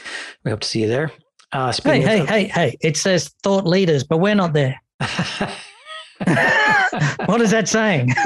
[0.45, 1.11] We hope to see you there.
[1.51, 2.77] Uh, hey, hey, of- hey, hey.
[2.81, 4.79] It says thought leaders, but we're not there.
[7.25, 8.11] what is that saying?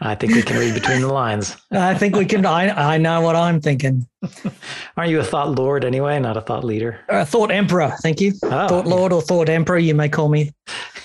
[0.00, 1.56] I think we can read between the lines.
[1.72, 2.46] I think we can.
[2.46, 4.06] I, I know what I'm thinking.
[4.96, 7.00] Aren't you a thought lord anyway, not a thought leader?
[7.08, 7.92] A thought emperor.
[8.02, 8.34] Thank you.
[8.44, 10.52] Oh, thought lord or thought emperor, you may call me.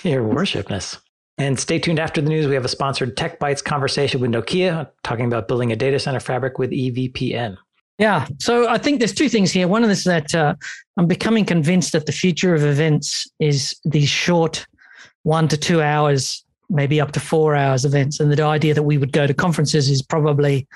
[0.04, 0.98] Your worshipness.
[1.36, 2.46] And stay tuned after the news.
[2.46, 6.20] We have a sponsored Tech Bytes conversation with Nokia talking about building a data center
[6.20, 7.56] fabric with EVPN.
[7.98, 8.26] Yeah.
[8.38, 9.66] So I think there's two things here.
[9.66, 10.54] One of is that uh,
[10.96, 14.66] I'm becoming convinced that the future of events is these short
[15.28, 18.18] one to two hours, maybe up to four hours events.
[18.18, 20.66] And the idea that we would go to conferences is probably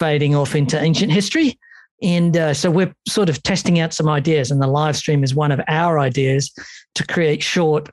[0.00, 1.56] fading off into ancient history.
[2.02, 5.32] And uh, so we're sort of testing out some ideas, and the live stream is
[5.32, 6.52] one of our ideas
[6.96, 7.88] to create short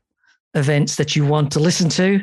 [0.55, 2.19] events that you want to listen to.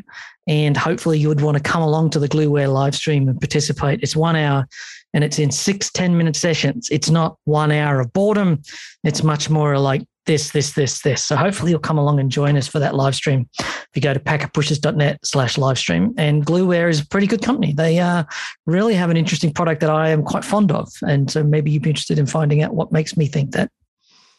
[0.49, 4.01] And hopefully, you would want to come along to the Gluware live stream and participate.
[4.03, 4.67] It's one hour
[5.15, 6.89] and it's in six 10 minute sessions.
[6.91, 8.61] It's not one hour of boredom.
[9.05, 11.25] It's much more like this, this, this, this.
[11.25, 13.48] So hopefully you'll come along and join us for that live stream.
[13.59, 17.73] If you go to packetpushers.net slash live stream and Gluware is a pretty good company.
[17.73, 18.25] They uh,
[18.67, 20.93] really have an interesting product that I am quite fond of.
[21.01, 23.71] And so maybe you'd be interested in finding out what makes me think that.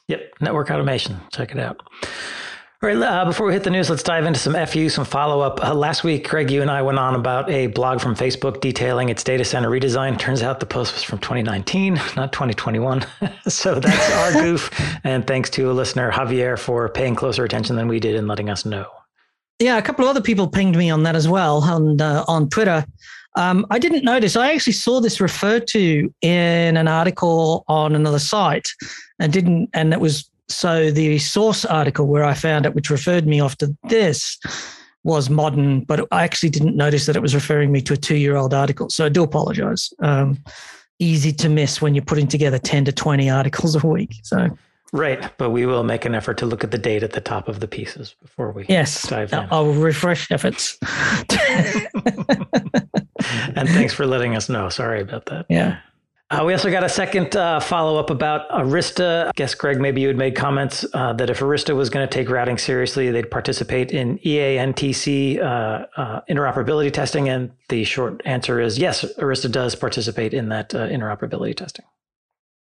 [0.09, 0.33] Yep.
[0.41, 1.19] Network automation.
[1.33, 1.81] Check it out.
[2.81, 5.41] All right, uh, before we hit the news, let's dive into some FU, some follow
[5.41, 5.61] up.
[5.61, 9.09] Uh, last week, Craig, you and I went on about a blog from Facebook detailing
[9.09, 10.17] its data center redesign.
[10.17, 13.05] Turns out the post was from 2019, not 2021.
[13.49, 14.71] so that's our goof.
[15.03, 18.49] And thanks to a listener, Javier, for paying closer attention than we did and letting
[18.49, 18.87] us know.
[19.59, 22.47] Yeah, a couple of other people pinged me on that as well on, uh, on
[22.47, 22.85] Twitter.
[23.35, 24.37] Um, I didn't notice.
[24.37, 28.69] I actually saw this referred to in an article on another site,
[29.19, 29.69] and didn't.
[29.73, 33.57] And it was so the source article where I found it, which referred me off
[33.57, 34.37] to this,
[35.03, 38.53] was modern, but I actually didn't notice that it was referring me to a two-year-old
[38.53, 38.89] article.
[38.89, 39.93] So I do apologize.
[39.99, 40.43] Um,
[40.99, 44.15] easy to miss when you're putting together 10 to 20 articles a week.
[44.23, 44.49] So
[44.91, 47.47] Right, but we will make an effort to look at the date at the top
[47.47, 49.47] of the pieces before we yes, dive in.
[49.51, 50.79] I'll refresh efforts.
[53.55, 54.69] and thanks for letting us know.
[54.69, 55.45] Sorry about that.
[55.47, 55.77] Yeah.
[56.31, 59.27] Uh, we also got a second uh, follow up about Arista.
[59.27, 62.13] I guess, Greg, maybe you had made comments uh, that if Arista was going to
[62.13, 67.29] take routing seriously, they'd participate in EANTC uh, uh, interoperability testing.
[67.29, 71.85] And the short answer is yes, Arista does participate in that uh, interoperability testing.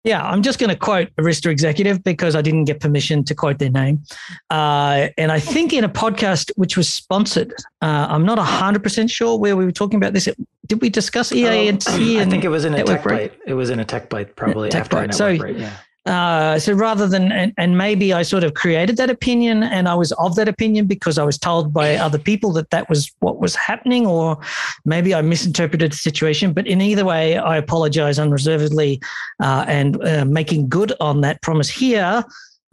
[0.06, 3.58] Yeah, I'm just going to quote Arista executive because I didn't get permission to quote
[3.58, 4.04] their name.
[4.52, 7.52] Uh, and I think in a podcast which was sponsored,
[7.82, 10.30] uh, I'm not 100% sure where we were talking about this.
[10.68, 11.88] Did we discuss EANT?
[11.90, 13.34] Um, I think it was in a tech bite.
[13.48, 15.14] It was in a tech bite probably tech after bite.
[15.16, 15.76] so, break, yeah.
[16.06, 19.96] Uh, so rather than and, and, maybe I sort of created that opinion and I
[19.96, 23.40] was of that opinion because I was told by other people that that was what
[23.40, 24.38] was happening, or
[24.86, 26.54] maybe I misinterpreted the situation.
[26.54, 29.02] But in either way, I apologize unreservedly
[29.42, 32.24] uh, and uh, making good on that promise here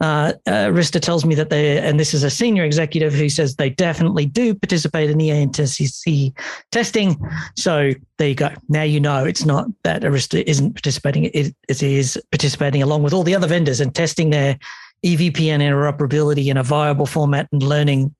[0.03, 3.55] uh, uh, Arista tells me that they, and this is a senior executive who says
[3.55, 6.37] they definitely do participate in the EANTC
[6.73, 7.17] testing.
[7.55, 8.49] So there you go.
[8.67, 13.13] Now you know it's not that Arista isn't participating; it, it is participating along with
[13.13, 14.59] all the other vendors and testing their
[15.05, 18.13] EVPN interoperability in a viable format and learning,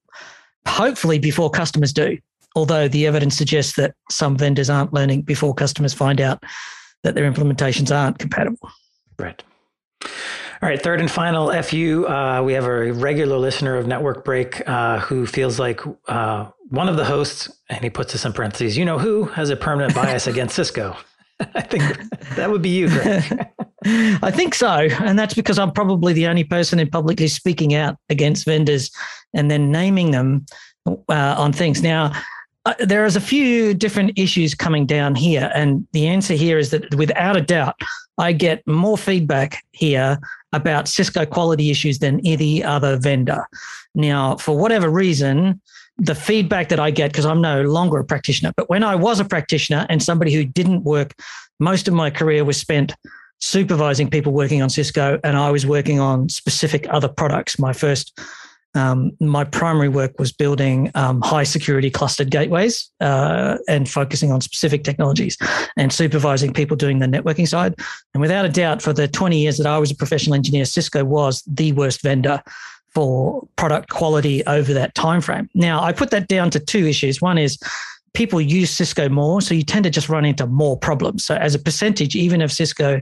[0.65, 2.17] hopefully before customers do.
[2.55, 6.41] Although the evidence suggests that some vendors aren't learning before customers find out
[7.03, 8.69] that their implementations aren't compatible.
[9.19, 9.44] Right.
[10.63, 12.07] All right, third and final FU.
[12.07, 16.88] Uh, we have a regular listener of Network Break uh, who feels like uh, one
[16.88, 19.94] of the hosts, and he puts this in parentheses, you know who has a permanent
[19.94, 20.95] bias against Cisco.
[21.54, 21.83] I think
[22.38, 23.45] that would be you, Greg.
[24.24, 24.88] I think so.
[25.01, 28.89] And that's because I'm probably the only person in publicly speaking out against vendors
[29.33, 30.45] and then naming them
[30.88, 31.83] uh, on things.
[31.83, 32.13] Now,
[32.66, 35.51] uh, there is a few different issues coming down here.
[35.54, 37.75] And the answer here is that without a doubt,
[38.18, 40.19] I get more feedback here
[40.53, 43.47] about Cisco quality issues than any other vendor.
[43.95, 45.61] Now, for whatever reason,
[45.97, 49.19] the feedback that I get, because I'm no longer a practitioner, but when I was
[49.19, 51.13] a practitioner and somebody who didn't work,
[51.59, 52.94] most of my career was spent
[53.39, 57.59] supervising people working on Cisco, and I was working on specific other products.
[57.59, 58.17] My first
[58.75, 64.41] um, my primary work was building um, high security clustered gateways uh, and focusing on
[64.41, 65.37] specific technologies
[65.77, 67.75] and supervising people doing the networking side.
[68.13, 71.03] And without a doubt, for the 20 years that I was a professional engineer, Cisco
[71.03, 72.41] was the worst vendor
[72.93, 75.49] for product quality over that time frame.
[75.53, 77.21] Now, I put that down to two issues.
[77.21, 77.57] One is
[78.13, 81.25] people use Cisco more, so you tend to just run into more problems.
[81.25, 83.01] So as a percentage, even if Cisco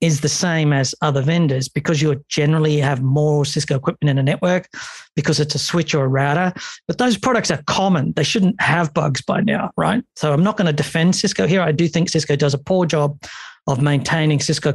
[0.00, 4.22] is the same as other vendors because you generally have more Cisco equipment in a
[4.22, 4.68] network
[5.14, 6.52] because it's a switch or a router.
[6.86, 8.12] But those products are common.
[8.12, 10.02] They shouldn't have bugs by now, right?
[10.16, 11.60] So I'm not going to defend Cisco here.
[11.60, 13.22] I do think Cisco does a poor job
[13.66, 14.72] of maintaining Cisco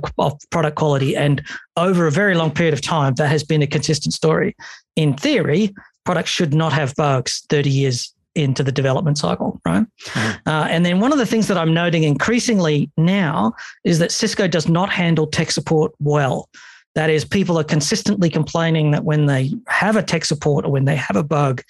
[0.52, 1.16] product quality.
[1.16, 1.44] And
[1.76, 4.56] over a very long period of time, that has been a consistent story.
[4.96, 5.74] In theory,
[6.06, 9.86] products should not have bugs 30 years into the development cycle, right?
[10.04, 10.50] Mm-hmm.
[10.50, 13.54] Uh, and then one of the things that I'm noting increasingly now
[13.84, 16.50] is that Cisco does not handle tech support well.
[16.96, 20.86] That is, people are consistently complaining that when they have a tech support or when
[20.86, 21.62] they have a bug,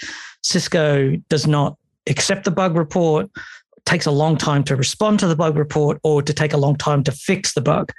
[0.43, 1.77] Cisco does not
[2.07, 3.29] accept the bug report,
[3.85, 6.75] takes a long time to respond to the bug report, or to take a long
[6.75, 7.91] time to fix the bug.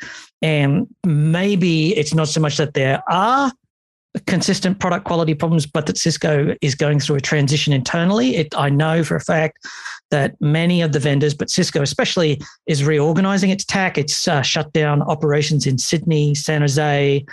[0.43, 3.53] And maybe it's not so much that there are
[4.27, 8.37] consistent product quality problems, but that Cisco is going through a transition internally.
[8.37, 9.67] It, I know for a fact
[10.11, 13.99] that many of the vendors, but Cisco especially, is reorganizing its TAC.
[13.99, 17.25] It's uh, shut down operations in Sydney, San Jose,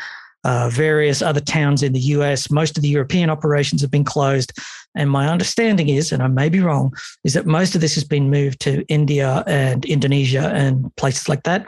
[0.43, 2.51] uh, various other towns in the US.
[2.51, 4.53] Most of the European operations have been closed.
[4.95, 6.93] And my understanding is, and I may be wrong,
[7.23, 11.43] is that most of this has been moved to India and Indonesia and places like
[11.43, 11.67] that.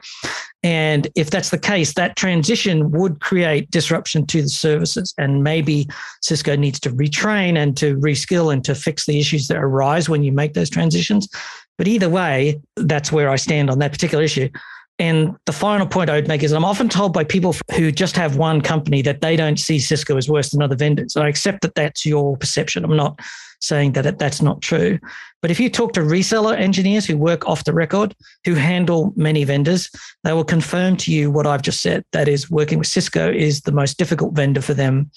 [0.66, 5.14] And if that's the case, that transition would create disruption to the services.
[5.20, 5.88] And maybe
[6.24, 10.24] Cisco needs to retrain and to reskill and to fix the issues that arise when
[10.24, 11.30] you make those transitions.
[11.78, 14.50] But either way, that's where I stand on that particular issue.
[14.98, 18.16] And the final point I would make is I'm often told by people who just
[18.16, 21.16] have one company that they don't see Cisco as worse than other vendors.
[21.16, 22.84] I accept that that's your perception.
[22.84, 23.20] I'm not
[23.60, 25.00] saying that that's not true.
[25.42, 28.16] But if you talk to reseller engineers who work off the record,
[28.46, 29.90] who handle many vendors,
[30.24, 32.04] they will confirm to you what I've just said.
[32.12, 35.12] That is, working with Cisco is the most difficult vendor for them.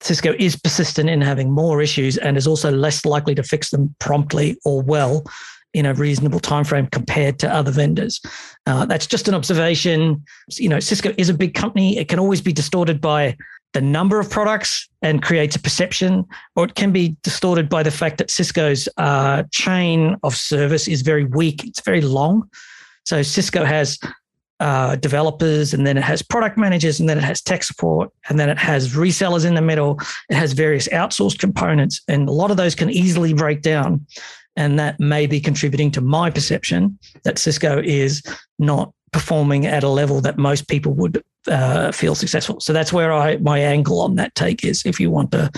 [0.00, 3.94] Cisco is persistent in having more issues and is also less likely to fix them
[4.00, 5.24] promptly or well
[5.72, 8.20] in a reasonable time frame compared to other vendors.
[8.66, 10.22] Uh, that's just an observation.
[10.52, 11.98] You know, Cisco is a big company.
[11.98, 13.36] It can always be distorted by
[13.74, 16.24] the number of products and creates a perception,
[16.56, 21.02] or it can be distorted by the fact that Cisco's uh, chain of service is
[21.02, 21.64] very weak.
[21.64, 22.48] It's very long.
[23.04, 23.98] So Cisco has
[24.60, 28.38] uh, developers, and then it has product managers, and then it has tech support, and
[28.38, 30.00] then it has resellers in the middle.
[30.30, 34.06] It has various outsourced components, and a lot of those can easily break down.
[34.56, 38.22] And that may be contributing to my perception that Cisco is
[38.60, 42.58] not performing at a level that most people would uh, feel successful.
[42.58, 44.84] So that's where I my angle on that take is.
[44.84, 45.52] If you want to,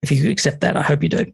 [0.00, 1.26] if you accept that, I hope you do.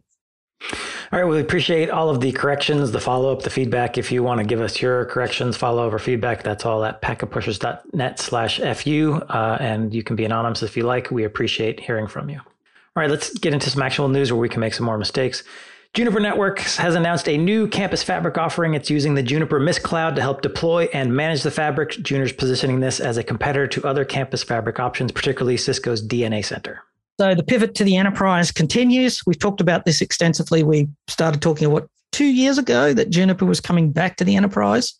[1.11, 3.95] All right, we appreciate all of the corrections, the follow up, the feedback.
[3.99, 6.99] If you want to give us your corrections, follow up, or feedback, that's all at
[6.99, 9.21] packetpushers.net slash FU.
[9.29, 11.11] Uh, and you can be anonymous if you like.
[11.11, 12.39] We appreciate hearing from you.
[12.39, 15.43] All right, let's get into some actual news where we can make some more mistakes.
[15.93, 18.73] Juniper Networks has announced a new campus fabric offering.
[18.73, 21.91] It's using the Juniper Mist Cloud to help deploy and manage the fabric.
[22.01, 26.83] Juniper's positioning this as a competitor to other campus fabric options, particularly Cisco's DNA Center.
[27.19, 29.25] So the pivot to the enterprise continues.
[29.25, 30.61] We've talked about this extensively.
[30.61, 34.93] We started talking about two years ago that Juniper was coming back to the enterprise.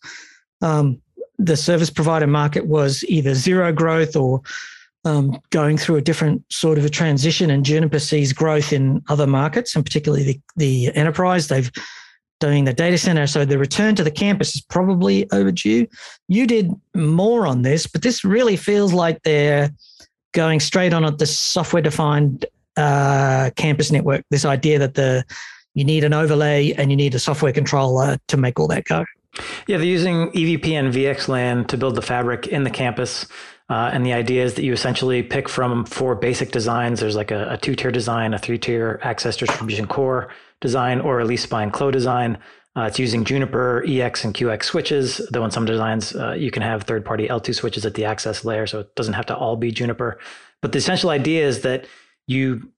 [0.60, 1.00] Um,
[1.38, 4.42] the service provider market was either zero growth or
[5.04, 9.26] um, going through a different sort of a transition, and Juniper sees growth in other
[9.26, 11.48] markets, and particularly the, the enterprise.
[11.48, 11.70] They've
[12.40, 13.26] doing the data center.
[13.26, 15.86] So the return to the campus is probably overdue.
[16.28, 19.70] You did more on this, but this really feels like they're
[20.32, 24.24] going straight on at the software defined uh, campus network.
[24.30, 25.24] This idea that the
[25.74, 29.04] you need an overlay and you need a software controller to make all that go.
[29.66, 33.26] Yeah, they're using EVPN VXLAN to build the fabric in the campus.
[33.70, 37.00] Uh, and the idea is that you essentially pick from four basic designs.
[37.00, 41.20] There's like a, a two tier design, a three tier access distribution core design, or
[41.20, 42.38] a leaf spine Clos design.
[42.76, 46.62] Uh, it's using Juniper EX and QFX switches, though in some designs uh, you can
[46.62, 49.56] have third party L2 switches at the access layer, so it doesn't have to all
[49.56, 50.18] be Juniper.
[50.62, 51.86] But the essential idea is that
[52.26, 52.70] you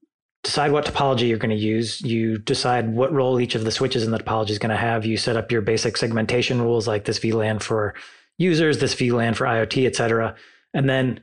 [0.43, 2.01] decide what topology you're going to use.
[2.01, 5.05] You decide what role each of the switches in the topology is going to have.
[5.05, 7.95] You set up your basic segmentation rules like this VLAN for
[8.39, 10.35] users, this VLAN for IoT, et cetera
[10.75, 11.21] and then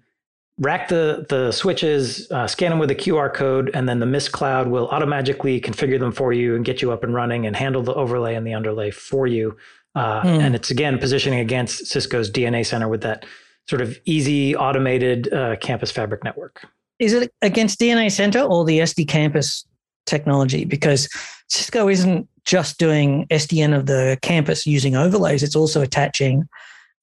[0.60, 4.32] rack the the switches, uh, scan them with a QR code, and then the Mist
[4.32, 7.84] Cloud will automatically configure them for you and get you up and running and handle
[7.84, 9.56] the overlay and the underlay for you.
[9.96, 10.40] Uh, mm.
[10.40, 13.26] And it's again positioning against Cisco's DNA Center with that
[13.68, 16.66] sort of easy automated uh, campus fabric network.
[17.00, 19.66] is it against DNA Center or the SD Campus
[20.06, 20.66] technology?
[20.66, 21.10] Because
[21.50, 26.48] Cisco isn't just doing SDN of the campus using overlays; it's also attaching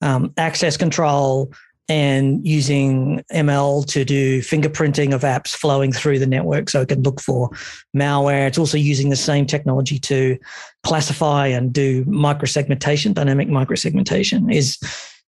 [0.01, 1.53] um, access control
[1.89, 7.03] and using ML to do fingerprinting of apps flowing through the network so it can
[7.03, 7.51] look for
[7.95, 8.47] malware.
[8.47, 10.39] It's also using the same technology to
[10.83, 14.53] classify and do microsegmentation, dynamic microsegmentation.
[14.53, 14.79] Is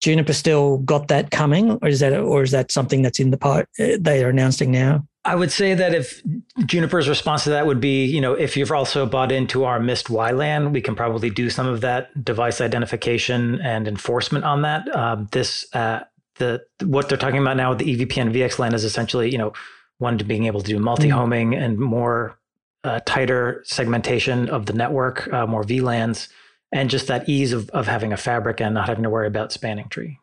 [0.01, 3.37] Juniper still got that coming, or is that or is that something that's in the
[3.37, 5.05] part uh, they are announcing now?
[5.25, 6.21] I would say that if
[6.65, 10.07] Juniper's response to that would be, you know, if you've also bought into our Mist
[10.07, 14.87] WLAN, we can probably do some of that device identification and enforcement on that.
[14.95, 15.99] Um, this, uh,
[16.39, 19.53] the what they're talking about now with the EVPN VXLAN is essentially, you know,
[19.99, 21.61] one to being able to do multi-homing mm-hmm.
[21.61, 22.39] and more
[22.83, 26.29] uh, tighter segmentation of the network, uh, more VLANs
[26.71, 29.51] and just that ease of, of having a fabric and not having to worry about
[29.51, 30.19] spanning tree.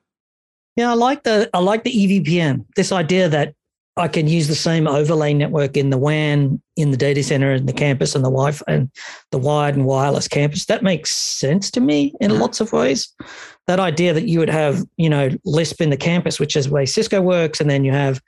[0.77, 2.67] Yeah, I like the I like the EVPN.
[2.77, 3.55] This idea that
[3.97, 7.65] I can use the same overlay network in the WAN, in the data center, in
[7.65, 8.91] the campus, and the Wi-Fi, and
[9.31, 10.67] the wired and wireless campus.
[10.67, 12.41] That makes sense to me in mm-hmm.
[12.41, 13.09] lots of ways.
[13.67, 16.87] That idea that you would have, you know, Lisp in the campus, which is where
[16.87, 18.21] Cisco works, and then you have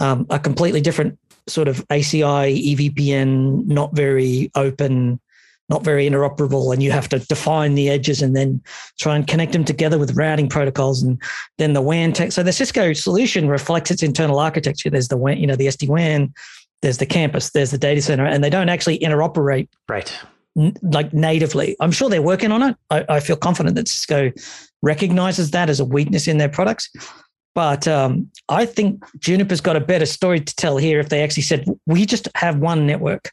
[0.00, 5.20] um, a completely different sort of ACI EVPN, not very open
[5.68, 8.62] not very interoperable and you have to define the edges and then
[9.00, 11.20] try and connect them together with routing protocols and
[11.58, 12.32] then the WAN tech.
[12.32, 14.90] So the Cisco solution reflects its internal architecture.
[14.90, 16.34] There's the WAN, you know, the SD WAN,
[16.82, 20.14] there's the campus, there's the data center, and they don't actually interoperate right
[20.82, 21.76] like natively.
[21.80, 22.76] I'm sure they're working on it.
[22.90, 24.30] I, I, feel confident that Cisco
[24.84, 26.90] recognizes that as a weakness in their products.
[27.54, 31.44] But um, I think Juniper's got a better story to tell here if they actually
[31.44, 33.30] said, we just have one network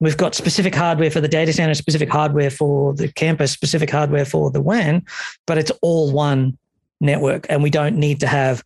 [0.00, 4.24] We've got specific hardware for the data center, specific hardware for the campus, specific hardware
[4.24, 5.04] for the WAN,
[5.46, 6.56] but it's all one
[7.02, 7.46] network.
[7.50, 8.64] And we don't need to have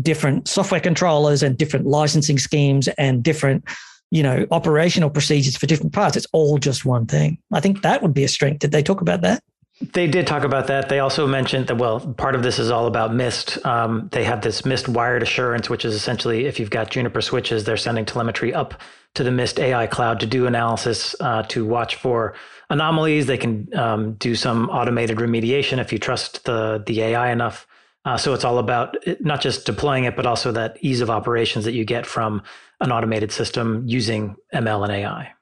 [0.00, 3.64] different software controllers and different licensing schemes and different
[4.10, 8.02] you know operational procedures for different parts it's all just one thing i think that
[8.02, 9.42] would be a strength did they talk about that
[9.80, 10.88] they did talk about that.
[10.88, 13.64] They also mentioned that, well, part of this is all about Mist.
[13.66, 17.64] Um, they have this Mist wired assurance, which is essentially if you've got Juniper switches,
[17.64, 18.80] they're sending telemetry up
[19.14, 22.34] to the Mist AI cloud to do analysis, uh, to watch for
[22.70, 23.26] anomalies.
[23.26, 27.66] They can um, do some automated remediation if you trust the, the AI enough.
[28.06, 31.66] Uh, so it's all about not just deploying it, but also that ease of operations
[31.66, 32.42] that you get from
[32.80, 35.35] an automated system using ML and AI.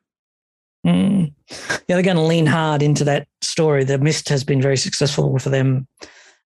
[0.84, 1.32] Mm.
[1.50, 3.84] Yeah, they're going to lean hard into that story.
[3.84, 5.86] The Mist has been very successful for them,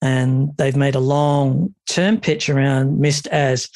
[0.01, 3.69] and they've made a long term pitch around Mist as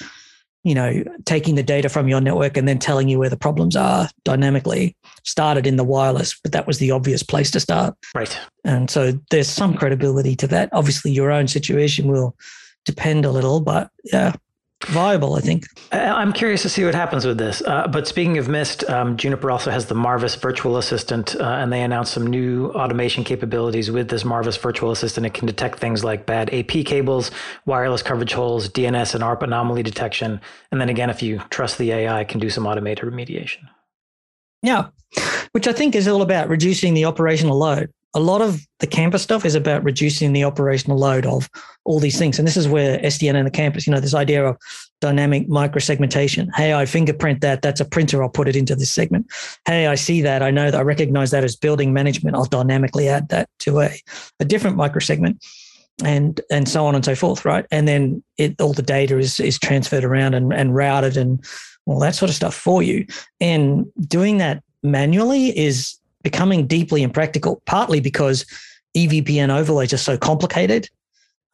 [0.65, 3.77] you know taking the data from your network and then telling you where the problems
[3.77, 4.97] are dynamically.
[5.25, 7.95] Started in the wireless, but that was the obvious place to start.
[8.15, 8.39] Right.
[8.65, 10.71] And so there's some credibility to that.
[10.73, 12.37] Obviously, your own situation will
[12.85, 14.33] depend a little, but yeah,
[14.85, 15.65] viable, I think.
[15.93, 17.63] I'm curious to see what happens with this.
[17.63, 21.73] Uh, but speaking of Mist, um, Juniper also has the Marvis virtual assistant, uh, and
[21.73, 25.27] they announced some new automation capabilities with this Marvis virtual assistant.
[25.27, 27.31] It can detect things like bad AP cables,
[27.65, 30.41] wireless coverage holes, DNS and ARP anomaly detection.
[30.71, 33.69] And then again, if you trust the AI, can do some automated remediation.
[34.63, 34.89] Yeah,
[35.53, 39.23] which I think is all about reducing the operational load a lot of the campus
[39.23, 41.51] stuff is about reducing the operational load of
[41.85, 42.39] all these things.
[42.39, 44.57] And this is where SDN and the campus, you know, this idea of
[45.03, 46.49] dynamic microsegmentation.
[46.55, 47.61] Hey, I fingerprint that.
[47.61, 48.23] That's a printer.
[48.23, 49.27] I'll put it into this segment.
[49.67, 50.43] Hey, I see that.
[50.43, 52.37] I know that I recognize that as building management.
[52.37, 53.91] I'll dynamically add that to a,
[54.41, 55.39] a different microsegment
[56.03, 57.45] and and so on and so forth.
[57.45, 57.67] Right.
[57.71, 61.45] And then it all the data is is transferred around and, and routed and
[61.85, 63.07] all that sort of stuff for you.
[63.43, 68.45] And doing that manually is becoming deeply impractical, partly because
[68.97, 70.91] EVPN overlays are so complicated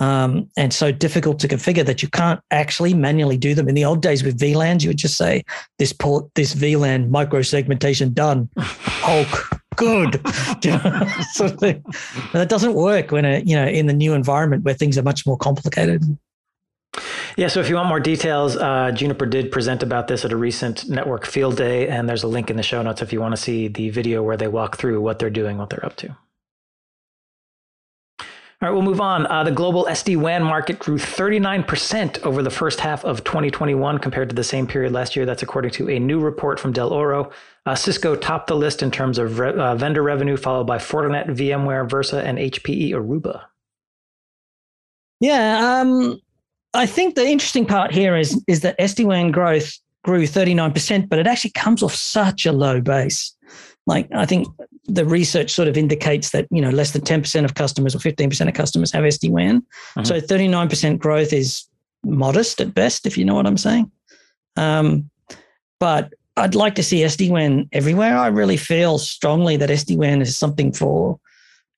[0.01, 3.69] um, and so difficult to configure that you can't actually manually do them.
[3.69, 5.45] In the old days with VLANs, you would just say
[5.79, 8.49] this port, this VLAN micro segmentation done.
[8.57, 10.15] Hulk, good.
[11.35, 14.97] sort of that doesn't work when a you know in the new environment where things
[14.97, 16.03] are much more complicated.
[17.37, 20.37] Yeah, so if you want more details, uh, Juniper did present about this at a
[20.37, 23.35] recent network field day, and there's a link in the show notes if you want
[23.35, 26.17] to see the video where they walk through what they're doing, what they're up to.
[28.63, 29.27] All right, we'll move on.
[29.27, 34.29] Uh, the global SD WAN market grew 39% over the first half of 2021 compared
[34.29, 35.27] to the same period last year.
[35.27, 37.33] That's according to a new report from Dell'Oro.
[37.67, 41.27] Uh, Cisco topped the list in terms of re- uh, vendor revenue, followed by Fortinet,
[41.27, 43.47] VMware, Versa, and HPE Aruba.
[45.19, 46.21] Yeah, um,
[46.75, 49.73] I think the interesting part here is is that SD-WAN growth
[50.05, 53.35] grew 39%, but it actually comes off such a low base.
[53.87, 54.49] Like I think
[54.87, 58.49] the research sort of indicates that, you know, less than 10% of customers or 15%
[58.49, 59.61] of customers have SD-WAN.
[59.61, 60.05] Mm-hmm.
[60.05, 61.65] So 39% growth is
[62.05, 63.91] modest at best, if you know what I'm saying.
[64.57, 65.09] Um,
[65.79, 68.17] but I'd like to see SD-WAN everywhere.
[68.17, 71.21] I really feel strongly that SD-WAN is something for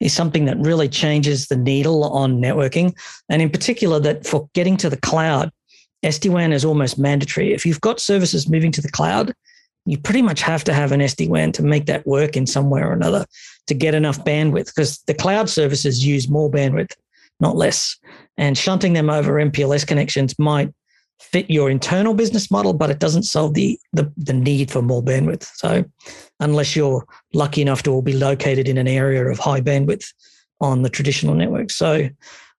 [0.04, 2.94] is something that really changes the needle on networking,
[3.30, 5.50] and in particular that for getting to the cloud,
[6.04, 7.54] SD-WAN is almost mandatory.
[7.54, 9.32] If you've got services moving to the cloud,
[9.86, 12.82] you pretty much have to have an SD-WAN to make that work in some way
[12.82, 13.24] or another
[13.66, 16.92] to get enough bandwidth because the cloud services use more bandwidth,
[17.40, 17.96] not less.
[18.36, 20.70] And shunting them over MPLS connections might
[21.20, 25.02] fit your internal business model, but it doesn't solve the, the, the need for more
[25.02, 25.44] bandwidth.
[25.54, 25.84] So
[26.40, 30.12] unless you're lucky enough to all be located in an area of high bandwidth
[30.60, 31.70] on the traditional network.
[31.70, 32.08] So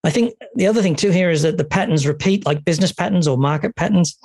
[0.03, 3.27] I think the other thing too here is that the patterns repeat like business patterns
[3.27, 4.17] or market patterns.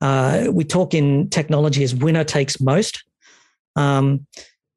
[0.00, 3.04] Uh, we talk in technology as winner takes most.
[3.76, 4.26] Um,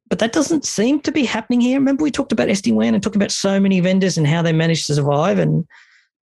[0.09, 1.79] but that doesn't seem to be happening here.
[1.79, 4.85] Remember, we talked about SD-WAN and talked about so many vendors and how they managed
[4.87, 5.39] to survive.
[5.39, 5.65] And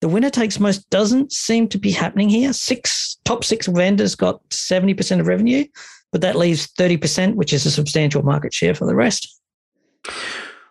[0.02, 2.54] the winner takes most doesn't seem to be happening here.
[2.54, 5.66] Six top six vendors got 70% of revenue,
[6.12, 9.40] but that leaves 30%, which is a substantial market share for the rest.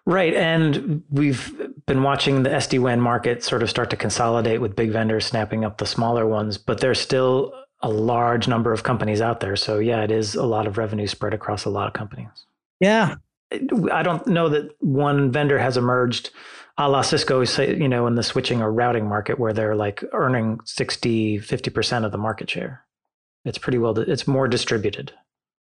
[0.06, 0.32] Right.
[0.34, 1.52] And we've
[1.84, 5.66] been watching the SD WAN market sort of start to consolidate with big vendors snapping
[5.66, 9.54] up the smaller ones, but there's still a large number of companies out there.
[9.54, 12.46] So yeah, it is a lot of revenue spread across a lot of companies.
[12.80, 13.16] Yeah.
[13.92, 16.30] I don't know that one vendor has emerged
[16.78, 20.04] a la Cisco, say, you know, in the switching or routing market where they're like
[20.12, 22.84] earning 60, 50% of the market share.
[23.44, 25.12] It's pretty well, it's more distributed.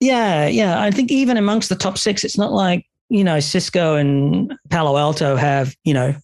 [0.00, 0.46] Yeah.
[0.46, 0.80] Yeah.
[0.82, 4.96] I think even amongst the top six, it's not like, you know, Cisco and Palo
[4.96, 6.14] Alto have, you know,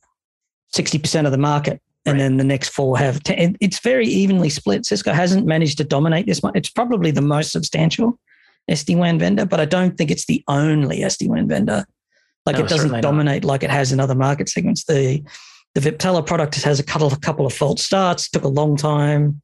[0.74, 2.18] 60% of the market and right.
[2.18, 3.56] then the next four have 10.
[3.60, 4.84] It's very evenly split.
[4.86, 6.56] Cisco hasn't managed to dominate this much.
[6.56, 8.18] It's probably the most substantial
[8.70, 11.84] SD WAN vendor, but I don't think it's the only SD WAN vendor.
[12.46, 13.48] Like no, it doesn't dominate not.
[13.48, 14.84] like it has in other market segments.
[14.84, 15.22] The
[15.74, 18.28] the Viptela product has a couple, a couple of false starts.
[18.28, 19.40] Took a long time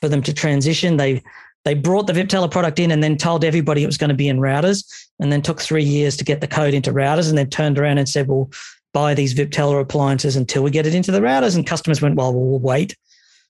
[0.00, 0.96] for them to transition.
[0.96, 1.22] They
[1.64, 4.28] they brought the Viptela product in and then told everybody it was going to be
[4.28, 4.84] in routers,
[5.20, 7.98] and then took three years to get the code into routers, and then turned around
[7.98, 8.50] and said, "Well,
[8.92, 12.34] buy these Viptela appliances until we get it into the routers." And customers went, "Well,
[12.34, 12.96] we'll wait."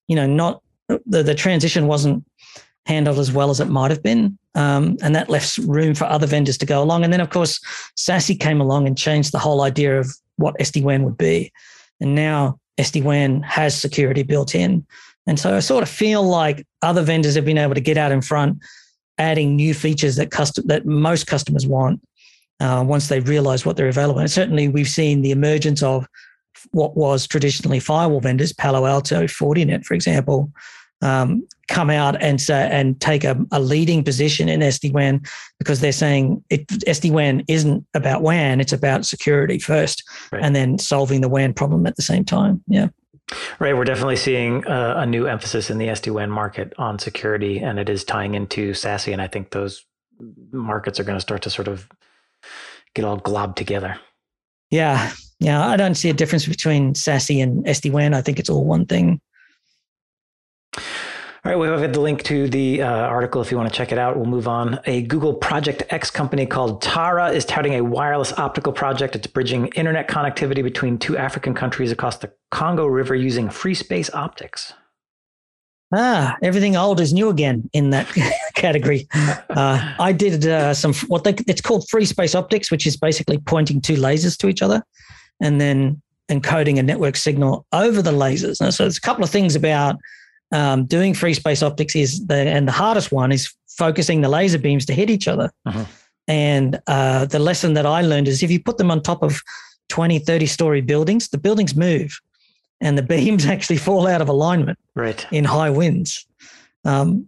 [0.09, 0.63] You know, not
[1.07, 2.25] the the transition wasn't
[2.87, 4.39] handled as well as it might have been.
[4.55, 7.05] Um, and that left room for other vendors to go along.
[7.05, 7.61] And then, of course,
[7.97, 11.53] SASE came along and changed the whole idea of what SD WAN would be.
[12.01, 14.87] And now SD WAN has security built in.
[15.27, 18.13] And so I sort of feel like other vendors have been able to get out
[18.13, 18.59] in front,
[19.19, 22.01] adding new features that custom that most customers want
[22.61, 24.21] uh, once they realize what they're available.
[24.21, 26.09] And certainly, we've seen the emergence of
[26.73, 30.51] what was traditionally firewall vendors, Palo Alto, Fortinet, for example,
[31.03, 35.23] um, come out and say and take a, a leading position in SD WAN
[35.59, 40.43] because they're saying it, SD WAN isn't about WAN; it's about security first, right.
[40.43, 42.63] and then solving the WAN problem at the same time.
[42.69, 42.89] Yeah.
[43.59, 47.59] Right, we're definitely seeing a, a new emphasis in the SD WAN market on security,
[47.59, 49.11] and it is tying into SASE.
[49.11, 49.85] And I think those
[50.53, 51.89] markets are going to start to sort of
[52.95, 53.99] get all globbed together.
[54.71, 55.67] Yeah, yeah.
[55.67, 58.13] I don't see a difference between SASE and SD WAN.
[58.13, 59.21] I think it's all one thing.
[61.45, 63.91] All right, we have the link to the uh, article if you want to check
[63.91, 64.17] it out.
[64.17, 64.79] We'll move on.
[64.87, 69.17] A Google Project X company called Taara is touting a wireless optical project.
[69.17, 74.09] It's bridging internet connectivity between two African countries across the Congo River using free space
[74.15, 74.73] optics.
[75.93, 78.07] Ah, everything old is new again in that
[78.55, 79.09] category.
[79.13, 83.39] Uh, I did uh, some what they it's called free space optics, which is basically
[83.39, 84.81] pointing two lasers to each other,
[85.41, 86.01] and then
[86.31, 88.61] encoding a network signal over the lasers.
[88.61, 89.97] Now, so there's a couple of things about
[90.53, 94.59] um, doing free space optics is the and the hardest one is focusing the laser
[94.59, 95.51] beams to hit each other.
[95.67, 95.85] Uh-huh.
[96.29, 99.41] And uh, the lesson that I learned is if you put them on top of
[99.89, 102.19] 20, 30 story buildings, the buildings move
[102.81, 105.27] and the beams actually fall out of alignment right.
[105.33, 106.27] in high winds.
[106.85, 107.27] Um,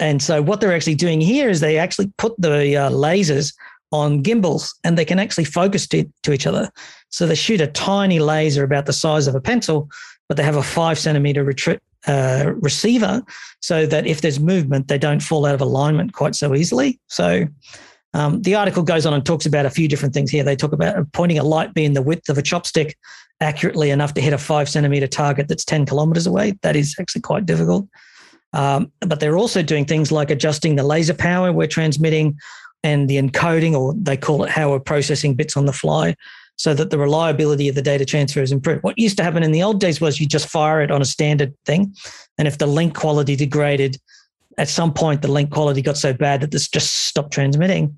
[0.00, 3.52] and so what they're actually doing here is they actually put the uh, lasers
[3.90, 6.70] on gimbals and they can actually focus to, to each other.
[7.08, 9.88] So they shoot a tiny laser about the size of a pencil,
[10.28, 13.22] but they have a five centimeter retri- uh, receiver
[13.60, 17.00] so that if there's movement, they don't fall out of alignment quite so easily.
[17.08, 17.46] So
[18.14, 20.44] um, the article goes on and talks about a few different things here.
[20.44, 22.94] They talk about pointing a light beam the width of a chopstick
[23.40, 26.58] accurately enough to hit a five centimeter target that's 10 kilometers away.
[26.62, 27.86] That is actually quite difficult.
[28.52, 32.38] Um, but they're also doing things like adjusting the laser power we're transmitting
[32.82, 36.14] and the encoding, or they call it how we're processing bits on the fly
[36.58, 38.82] so that the reliability of the data transfer is improved.
[38.82, 41.06] What used to happen in the old days was you just fire it on a
[41.06, 41.94] standard thing.
[42.36, 43.96] And if the link quality degraded,
[44.58, 47.96] at some point the link quality got so bad that this just stopped transmitting.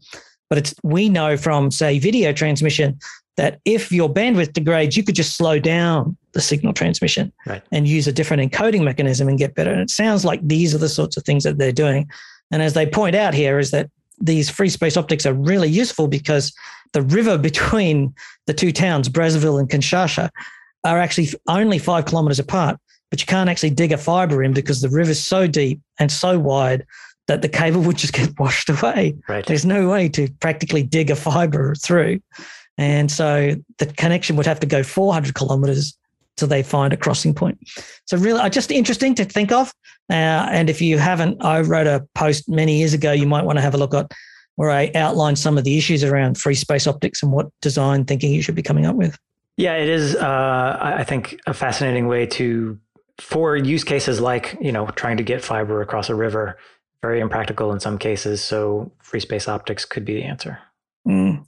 [0.50, 2.98] But it's we know from, say, video transmission
[3.36, 7.62] that if your bandwidth degrades, you could just slow down the signal transmission right.
[7.72, 9.70] and use a different encoding mechanism and get better.
[9.70, 12.10] And it sounds like these are the sorts of things that they're doing.
[12.50, 13.88] And as they point out here, is that
[14.20, 16.52] these free space optics are really useful because
[16.92, 18.14] the river between
[18.46, 20.30] the two towns, Brazzaville and Kinshasa,
[20.84, 22.78] are actually only five kilometers apart,
[23.10, 26.38] but you can't actually dig a fiber in because the river's so deep and so
[26.38, 26.86] wide
[27.28, 29.16] that the cable would just get washed away.
[29.28, 29.44] Right.
[29.46, 32.20] There's no way to practically dig a fiber through.
[32.78, 35.96] And so the connection would have to go 400 kilometers
[36.36, 37.58] till they find a crossing point.
[38.06, 39.72] So really, uh, just interesting to think of.
[40.08, 43.12] Uh, and if you haven't, I wrote a post many years ago.
[43.12, 44.10] You might want to have a look at
[44.60, 48.30] where I outlined some of the issues around free space optics and what design thinking
[48.30, 49.18] you should be coming up with.
[49.56, 50.14] Yeah, it is.
[50.14, 52.78] Uh, I think a fascinating way to
[53.16, 56.58] for use cases like you know trying to get fiber across a river.
[57.00, 58.44] Very impractical in some cases.
[58.44, 60.58] So free space optics could be the answer.
[61.08, 61.46] Mm.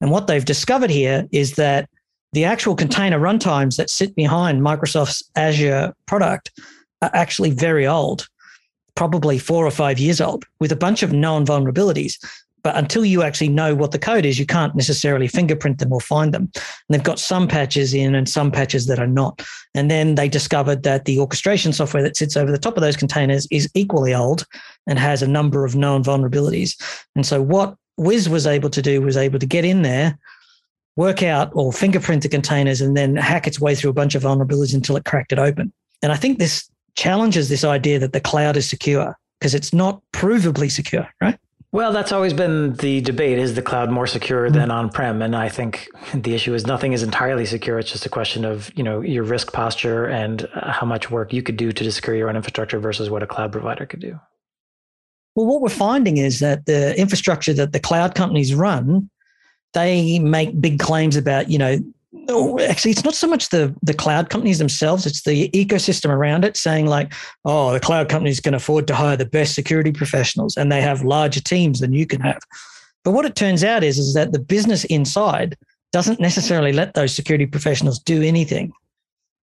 [0.00, 1.88] And what they've discovered here is that
[2.32, 6.50] the actual container runtimes that sit behind Microsoft's Azure product
[7.00, 8.28] are actually very old
[8.98, 12.16] probably four or five years old with a bunch of known vulnerabilities.
[12.64, 16.00] But until you actually know what the code is, you can't necessarily fingerprint them or
[16.00, 16.50] find them.
[16.56, 19.40] And they've got some patches in and some patches that are not.
[19.72, 22.96] And then they discovered that the orchestration software that sits over the top of those
[22.96, 24.44] containers is equally old
[24.88, 26.74] and has a number of known vulnerabilities.
[27.14, 30.18] And so what Wiz was able to do was able to get in there,
[30.96, 34.24] work out or fingerprint the containers, and then hack its way through a bunch of
[34.24, 35.72] vulnerabilities until it cracked it open.
[36.02, 40.02] And I think this challenges this idea that the cloud is secure because it's not
[40.12, 41.38] provably secure, right?
[41.70, 44.54] Well, that's always been the debate is the cloud more secure mm-hmm.
[44.54, 48.08] than on-prem and I think the issue is nothing is entirely secure it's just a
[48.08, 51.70] question of, you know, your risk posture and uh, how much work you could do
[51.72, 54.18] to secure your own infrastructure versus what a cloud provider could do.
[55.34, 59.08] Well, what we're finding is that the infrastructure that the cloud companies run,
[59.74, 61.78] they make big claims about, you know,
[62.12, 66.44] no, actually, it's not so much the the cloud companies themselves; it's the ecosystem around
[66.44, 67.12] it, saying like,
[67.44, 71.04] "Oh, the cloud companies can afford to hire the best security professionals, and they have
[71.04, 72.40] larger teams than you can have."
[73.04, 75.56] But what it turns out is is that the business inside
[75.92, 78.72] doesn't necessarily let those security professionals do anything.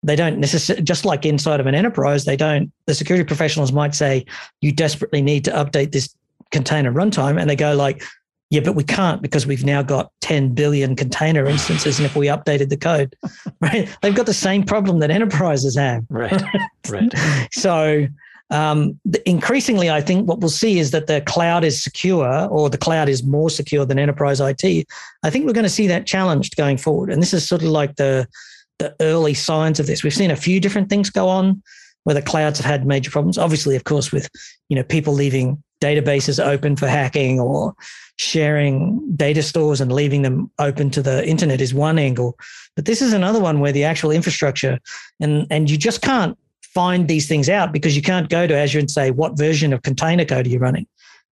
[0.04, 2.72] They don't necessarily, just like inside of an enterprise, they don't.
[2.86, 4.24] The security professionals might say,
[4.60, 6.14] "You desperately need to update this
[6.52, 8.04] container runtime," and they go like,
[8.52, 11.98] yeah, but we can't because we've now got 10 billion container instances.
[11.98, 13.16] And if we updated the code,
[13.60, 16.04] right, they've got the same problem that enterprises have.
[16.10, 16.42] Right.
[16.90, 17.10] Right.
[17.52, 18.06] so
[18.50, 22.76] um, increasingly, I think what we'll see is that the cloud is secure or the
[22.76, 24.86] cloud is more secure than enterprise IT.
[25.22, 27.10] I think we're going to see that challenged going forward.
[27.10, 28.28] And this is sort of like the,
[28.76, 30.02] the early signs of this.
[30.02, 31.62] We've seen a few different things go on
[32.04, 33.38] where the clouds have had major problems.
[33.38, 34.28] Obviously, of course, with
[34.68, 37.74] you know people leaving databases open for hacking or
[38.16, 42.38] sharing data stores and leaving them open to the internet is one angle.
[42.76, 44.78] But this is another one where the actual infrastructure
[45.20, 48.78] and and you just can't find these things out because you can't go to Azure
[48.78, 50.86] and say what version of container code are you running,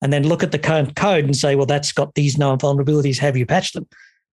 [0.02, 3.18] and then look at the current code and say, well, that's got these known vulnerabilities.
[3.18, 3.86] Have you patched them?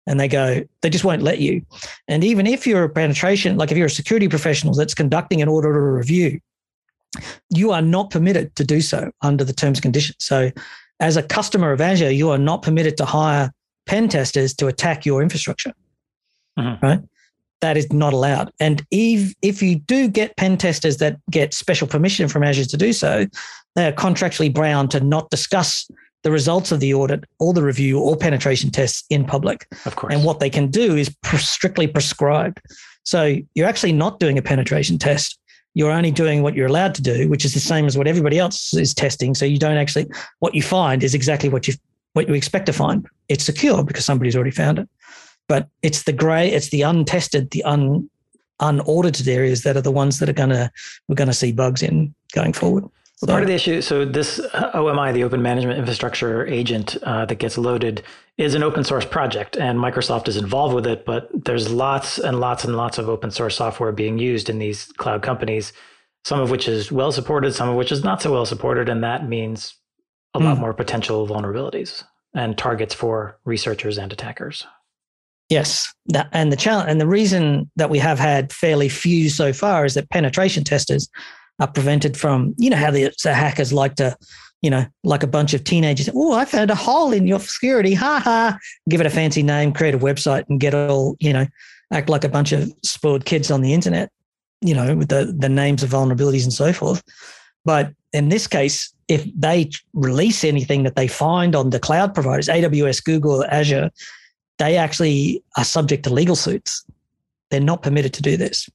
[0.08, 1.66] And they go, they just won't let you.
[2.08, 5.50] And even if you're a penetration, like if you're a security professional that's conducting an
[5.50, 6.40] audit or a review,
[7.50, 10.18] you are not permitted to do so under the terms and conditions.
[10.20, 10.52] So
[11.00, 13.52] as a customer of Azure, you are not permitted to hire
[13.86, 15.74] pen testers to attack your infrastructure.
[16.58, 16.86] Mm-hmm.
[16.86, 17.00] Right?
[17.62, 18.52] That is not allowed.
[18.60, 22.78] And if if you do get pen testers that get special permission from Azure to
[22.78, 23.26] do so,
[23.76, 25.90] they are contractually bound to not discuss
[26.26, 29.68] the results of the audit or the review or penetration tests in public.
[29.86, 30.12] Of course.
[30.12, 32.60] And what they can do is strictly prescribed.
[33.04, 35.38] So you're actually not doing a penetration test.
[35.76, 38.40] You're only doing what you're allowed to do, which is the same as what everybody
[38.40, 39.36] else is testing.
[39.36, 40.08] So you don't actually
[40.40, 41.76] what you find is exactly what you
[42.14, 43.06] what you expect to find.
[43.30, 44.90] It's secure because somebody's already found it.
[45.48, 48.10] But it's the grey, it's the untested, the un
[48.60, 50.72] unaudited areas that are the ones that are gonna
[51.08, 52.86] we're gonna see bugs in going forward.
[53.18, 57.36] So, part of the issue, so this OMI, the Open Management Infrastructure Agent uh, that
[57.36, 58.04] gets loaded,
[58.38, 61.06] is an open source project, and Microsoft is involved with it.
[61.06, 64.92] But there's lots and lots and lots of open source software being used in these
[64.98, 65.72] cloud companies,
[66.26, 69.02] some of which is well supported, some of which is not so well supported, and
[69.04, 69.76] that means
[70.34, 70.44] a mm.
[70.44, 70.62] lot hmm.
[70.62, 74.68] more potential vulnerabilities and targets for researchers and attackers.
[75.48, 79.54] Yes, that, and the challenge, and the reason that we have had fairly few so
[79.54, 81.08] far is that penetration testers
[81.60, 84.16] are prevented from, you know, how the, the hackers like to,
[84.62, 86.10] you know, like a bunch of teenagers.
[86.14, 87.94] Oh, I found a hole in your security.
[87.94, 88.58] Ha ha.
[88.90, 91.46] Give it a fancy name, create a website, and get all, you know,
[91.92, 94.12] act like a bunch of spoiled kids on the internet,
[94.62, 97.04] you know, with the, the names of vulnerabilities and so forth.
[97.64, 102.48] But in this case, if they release anything that they find on the cloud providers,
[102.48, 103.92] AWS, Google, Azure,
[104.58, 106.86] they actually are subject to legal suits.
[107.52, 108.70] They're not permitted to do this.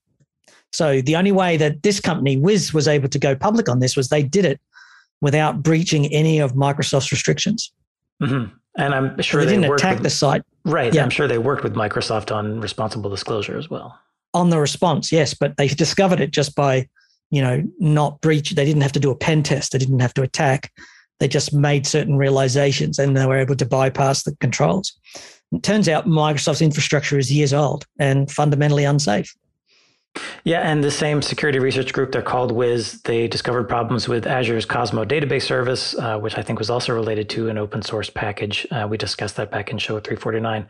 [0.73, 3.97] So the only way that this company, Wiz, was able to go public on this
[3.97, 4.61] was they did it
[5.21, 7.73] without breaching any of Microsoft's restrictions.
[8.23, 8.55] Mm-hmm.
[8.79, 10.43] And I'm sure so they, they, didn't attack with, the site.
[10.65, 10.95] Right.
[10.95, 11.03] Yeah.
[11.03, 13.99] I'm sure they worked with Microsoft on responsible disclosure as well.
[14.33, 16.89] On the response, yes, but they discovered it just by,
[17.31, 18.53] you know, not breach.
[18.53, 19.73] They didn't have to do a pen test.
[19.73, 20.73] They didn't have to attack.
[21.19, 24.93] They just made certain realizations and they were able to bypass the controls.
[25.53, 29.35] It turns out Microsoft's infrastructure is years old and fundamentally unsafe.
[30.45, 33.01] Yeah, and the same security research group, they're called Wiz.
[33.03, 37.29] They discovered problems with Azure's Cosmo database service, uh, which I think was also related
[37.31, 38.67] to an open source package.
[38.71, 40.67] Uh, we discussed that back in show 349.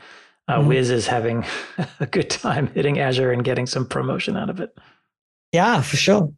[0.49, 0.69] Uh, mm-hmm.
[0.69, 1.45] Wiz is having
[2.01, 4.77] a good time hitting Azure and getting some promotion out of it.
[5.53, 6.33] Yeah, for sure.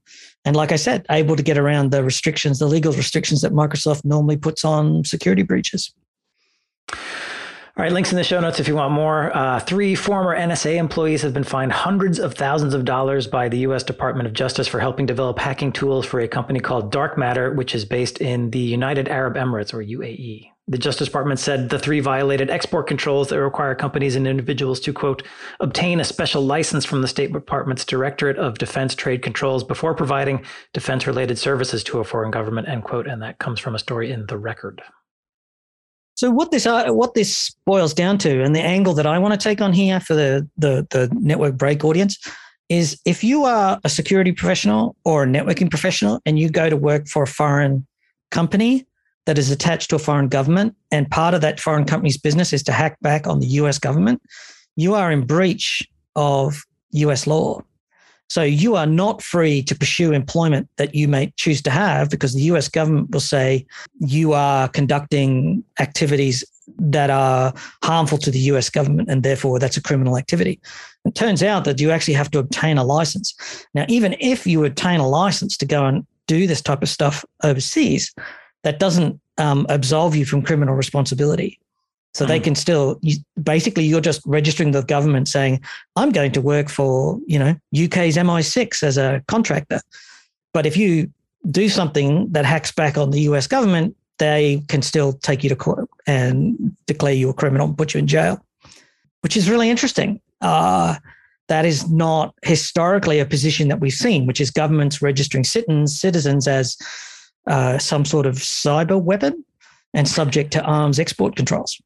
[0.45, 4.05] And like I said, able to get around the restrictions, the legal restrictions that Microsoft
[4.05, 5.95] normally puts on security breaches.
[7.75, 9.35] All right, links in the show notes if you want more.
[9.35, 13.61] Uh, three former NSA employees have been fined hundreds of thousands of dollars by the
[13.61, 13.83] U.S.
[13.83, 17.75] Department of Justice for helping develop hacking tools for a company called Dark Matter, which
[17.75, 20.51] is based in the United Arab Emirates or UAE.
[20.69, 24.93] The Justice Department said the three violated export controls that require companies and individuals to,
[24.93, 25.23] quote,
[25.59, 30.45] obtain a special license from the State Department's Directorate of Defense Trade Controls before providing
[30.75, 33.07] defense related services to a foreign government, end quote.
[33.07, 34.83] And that comes from a story in The Record.
[36.23, 39.35] So what this uh, what this boils down to, and the angle that I want
[39.35, 42.17] to take on here for the, the the network break audience,
[42.69, 46.77] is if you are a security professional or a networking professional and you go to
[46.77, 47.85] work for a foreign
[48.31, 48.87] company
[49.27, 52.63] that is attached to a foreign government, and part of that foreign company's business is
[52.63, 53.81] to hack back on the U.S.
[53.81, 54.23] government,
[54.77, 55.83] you are in breach
[56.15, 57.27] of U.S.
[57.27, 57.61] law.
[58.33, 62.33] So you are not free to pursue employment that you may choose to have because
[62.33, 63.67] the US government will say
[63.99, 66.43] you are conducting activities
[66.79, 67.53] that are
[67.85, 70.59] harmful to the US government and therefore that's a criminal activity.
[71.05, 73.35] It turns out that you actually have to obtain a license.
[73.75, 77.27] Now, even if you obtain a license to go and do this type of stuff
[77.43, 78.15] overseas,
[78.63, 81.61] that doesn't um, absolve you from criminal responsibility.
[82.15, 82.29] So mm.
[82.29, 85.61] they can still you, basically you're just registering the government saying,
[85.97, 89.81] I'm going to work for, you know, UK's MI6 as a contractor.
[90.53, 91.11] But if you
[91.51, 95.57] do something that hacks back on the US government, they can still take you to
[95.57, 98.45] court and declare you a criminal and put you in jail,
[99.23, 100.21] which is really interesting.
[100.41, 100.97] Uh,
[101.49, 106.47] that is not historically a position that we've seen, which is governments registering citizens, citizens
[106.47, 106.77] as
[107.47, 109.45] uh, some sort of cyber weapon
[109.93, 111.81] and subject to arms export controls.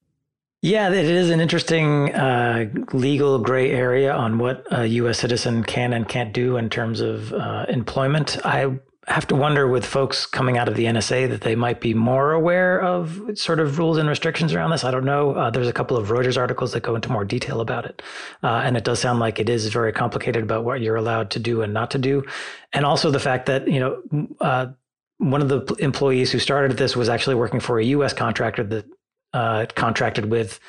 [0.62, 5.18] Yeah, it is an interesting uh, legal gray area on what a U.S.
[5.18, 8.38] citizen can and can't do in terms of uh, employment.
[8.44, 11.94] I have to wonder with folks coming out of the NSA that they might be
[11.94, 14.82] more aware of sort of rules and restrictions around this.
[14.82, 15.32] I don't know.
[15.32, 18.02] Uh, there's a couple of Reuters articles that go into more detail about it.
[18.42, 21.38] Uh, and it does sound like it is very complicated about what you're allowed to
[21.38, 22.24] do and not to do.
[22.72, 24.02] And also the fact that, you know,
[24.40, 24.66] uh,
[25.18, 28.12] one of the employees who started this was actually working for a U.S.
[28.12, 28.86] contractor that
[29.32, 30.60] uh, contracted with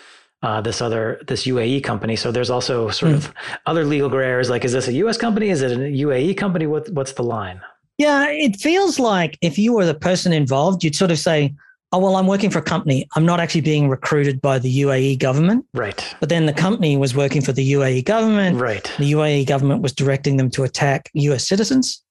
[0.43, 2.15] uh, this other this UAE company.
[2.15, 3.15] So there's also sort mm.
[3.15, 3.33] of
[3.65, 4.49] other legal gray areas.
[4.49, 5.17] Like, is this a U.S.
[5.17, 5.49] company?
[5.49, 6.67] Is it a UAE company?
[6.67, 7.61] What what's the line?
[7.97, 11.55] Yeah, it feels like if you were the person involved, you'd sort of say,
[11.91, 13.07] oh, well, I'm working for a company.
[13.15, 15.65] I'm not actually being recruited by the UAE government.
[15.73, 16.15] Right.
[16.19, 18.59] But then the company was working for the UAE government.
[18.59, 18.83] Right.
[18.99, 22.03] The UAE government was directing them to attack US citizens.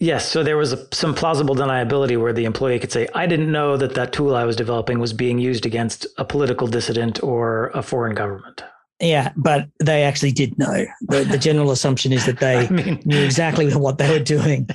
[0.00, 0.28] Yes.
[0.28, 3.76] So there was a, some plausible deniability where the employee could say, I didn't know
[3.76, 7.82] that that tool I was developing was being used against a political dissident or a
[7.82, 8.62] foreign government.
[9.00, 10.86] Yeah, but they actually did know.
[11.02, 14.68] The, the general assumption is that they I mean, knew exactly what they were doing.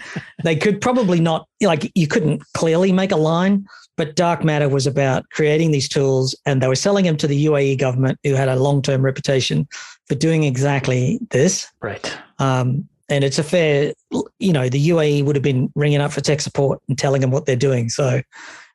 [0.44, 3.66] They could probably not, like, you couldn't clearly make a line,
[3.98, 7.46] but Dark Matter was about creating these tools and they were selling them to the
[7.46, 9.68] UAE government, who had a long term reputation
[10.08, 11.68] for doing exactly this.
[11.82, 12.18] right.
[12.40, 13.94] Um, and it's a fair,
[14.40, 17.32] you know, the UAE would have been ringing up for tech support and telling them
[17.32, 17.90] what they're doing.
[17.90, 18.22] So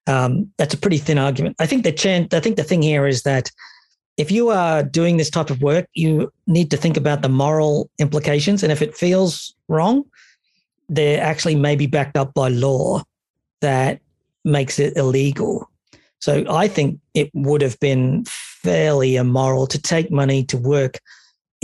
[0.07, 1.57] um, that's a pretty thin argument.
[1.59, 3.51] I think the chance, I think the thing here is that
[4.17, 7.91] if you are doing this type of work, you need to think about the moral
[7.99, 8.63] implications.
[8.63, 10.05] And if it feels wrong,
[10.89, 13.03] they're actually maybe backed up by law
[13.61, 14.01] that
[14.45, 15.71] makes it illegal.
[16.21, 21.01] So I think it would have been fairly immoral to take money to work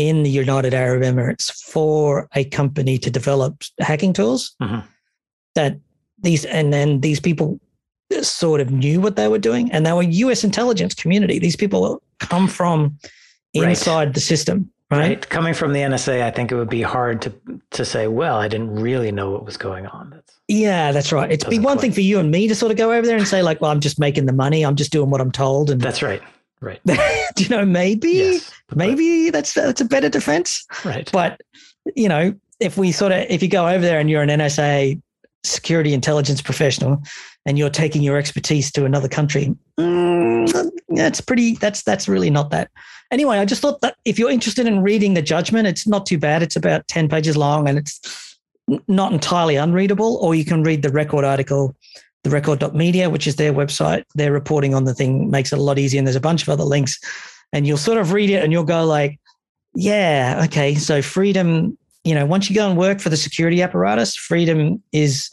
[0.08, 4.82] in the United Arab Emirates for a company to develop hacking tools Mhm.
[5.54, 5.76] that
[6.22, 7.60] these and then these people
[8.22, 11.38] sort of knew what they were doing and they were US intelligence community.
[11.38, 12.96] These people come from
[13.56, 13.68] Right.
[13.70, 14.98] inside the system, right?
[15.08, 15.28] Right.
[15.28, 17.32] Coming from the NSA, I think it would be hard to
[17.72, 20.10] to say, well, I didn't really know what was going on.
[20.10, 21.30] That's Yeah, that's right.
[21.30, 23.28] It's be one thing for you and me to sort of go over there and
[23.28, 24.64] say like, well, I'm just making the money.
[24.64, 25.70] I'm just doing what I'm told.
[25.70, 26.22] And that's right.
[26.60, 26.80] Right.
[26.86, 28.50] do you know, maybe, Yes.
[28.74, 30.66] maybe that's that's a better defense.
[30.84, 31.08] right.
[31.12, 31.40] But
[31.96, 35.00] you know, if we sort of if you go over there and you're an NSA
[35.42, 37.02] security intelligence professional
[37.46, 41.54] and you're taking your expertise to another country, mm, that's pretty.
[41.54, 42.70] That's that's really not that.
[43.10, 46.18] Anyway, I just thought that if you're interested in reading the judgment, it's not too
[46.18, 46.42] bad.
[46.42, 48.38] It's about ten pages long and it's
[48.86, 50.16] not entirely unreadable.
[50.16, 51.74] Or you can read the record article.
[52.22, 55.78] The record.media, which is their website, their reporting on the thing makes it a lot
[55.78, 55.98] easier.
[55.98, 56.98] And there's a bunch of other links.
[57.52, 59.18] And you'll sort of read it and you'll go like,
[59.74, 60.74] yeah, okay.
[60.74, 65.30] So freedom, you know, once you go and work for the security apparatus, freedom is,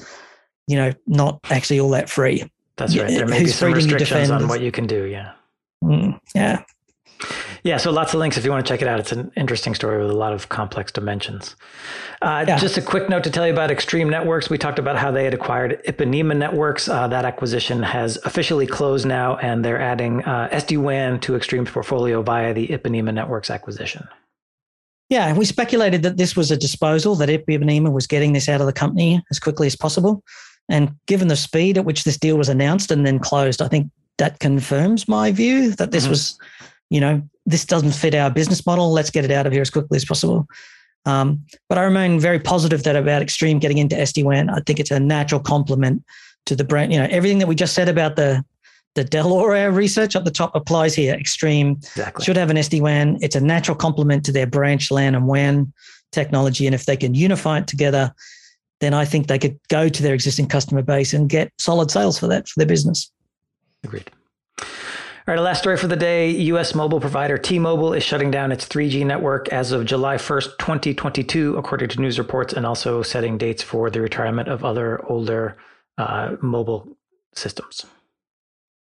[0.68, 2.50] you know, not actually all that free.
[2.78, 3.10] That's right.
[3.10, 5.06] There may be some restrictions on what you can do.
[5.06, 5.34] Yeah.
[5.84, 6.64] Mm, yeah.
[7.64, 9.00] Yeah, so lots of links if you want to check it out.
[9.00, 11.56] It's an interesting story with a lot of complex dimensions.
[12.22, 12.58] Uh, Yeah.
[12.58, 14.50] Just a quick note to tell you about Extreme Networks.
[14.50, 16.88] We talked about how they had acquired Ipanema Networks.
[16.88, 21.70] Uh, that acquisition has officially closed now, and they're adding uh, SD WAN to Extreme's
[21.72, 24.08] portfolio via the Ipanema Networks acquisition.
[25.10, 25.32] Yeah.
[25.34, 28.74] We speculated that this was a disposal, that Ipanema was getting this out of the
[28.74, 30.24] company as quickly as possible.
[30.70, 33.90] And given the speed at which this deal was announced and then closed, I think
[34.18, 36.10] that confirms my view that this Mhm.
[36.10, 36.38] was,
[36.90, 38.92] you know, this doesn't fit our business model.
[38.92, 40.48] Let's get it out of here as quickly as possible.
[41.06, 44.50] Um, but I remain very positive that about Extreme getting into SD WAN.
[44.50, 46.04] I think it's a natural complement
[46.48, 46.92] to the brand.
[46.92, 48.44] You know, everything that we just said about the
[48.96, 51.14] the Dell'Oro research at the top applies here.
[51.14, 52.26] Extreme Exactly.
[52.26, 53.20] should have an SD WAN.
[53.22, 55.72] It's a natural complement to their branch LAN and WAN
[56.12, 56.66] technology.
[56.66, 58.12] And if they can unify it together,
[58.80, 62.18] then I think they could go to their existing customer base and get solid sales
[62.18, 63.12] for that for their business.
[63.84, 64.10] Agreed.
[65.28, 68.32] All right, our last story for the day US mobile provider T Mobile is shutting
[68.32, 73.02] down its 3G network as of July 1st, 2022, according to news reports, and also
[73.02, 75.58] setting dates for the retirement of other older
[75.98, 76.88] uh, mobile
[77.36, 77.86] systems.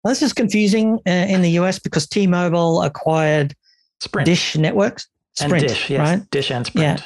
[0.05, 3.53] Well, this is confusing uh, in the US because T Mobile acquired
[3.99, 5.09] Sprint Dish Networks,
[5.41, 6.31] and Sprint, Dish, yes, right?
[6.31, 6.99] Dish and Sprint.
[7.01, 7.05] Yeah.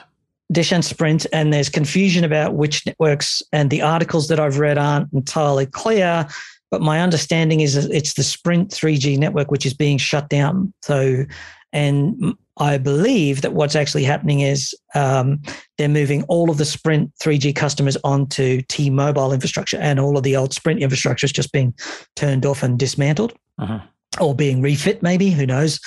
[0.52, 4.78] Dish and Sprint, and there's confusion about which networks, and the articles that I've read
[4.78, 6.28] aren't entirely clear.
[6.76, 10.74] But my understanding is it's the Sprint 3G network which is being shut down.
[10.82, 11.24] So,
[11.72, 15.42] and I believe that what's actually happening is um,
[15.78, 20.36] they're moving all of the Sprint 3G customers onto T-Mobile infrastructure, and all of the
[20.36, 21.74] old Sprint infrastructure is just being
[22.18, 23.82] turned off and dismantled, Mhm.
[24.20, 25.02] or being refit.
[25.02, 25.80] Maybe who knows?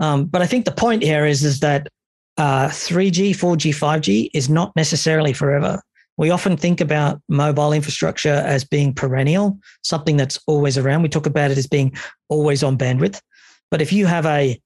[0.00, 1.86] Um, but I think the point here is is that
[2.36, 5.80] uh, 3G, 4G, 5G is not necessarily forever.
[6.22, 11.02] We often think about mobile infrastructure as being perennial, something that's always around.
[11.02, 11.96] We talk about it as being
[12.28, 13.20] always on bandwidth.
[13.72, 14.56] But if you have a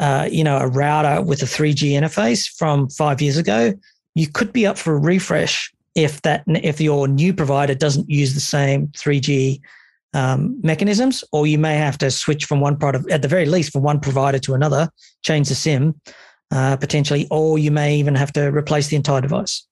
[0.00, 3.74] uh, you know a router with a 3G interface from five years ago,
[4.14, 8.32] you could be up for a refresh if that if your new provider doesn't use
[8.32, 9.60] the same 3G
[10.14, 13.74] um, mechanisms, or you may have to switch from one product at the very least
[13.74, 14.88] from one provider to another,
[15.20, 15.94] change the SIM
[16.52, 19.66] uh, potentially, or you may even have to replace the entire device.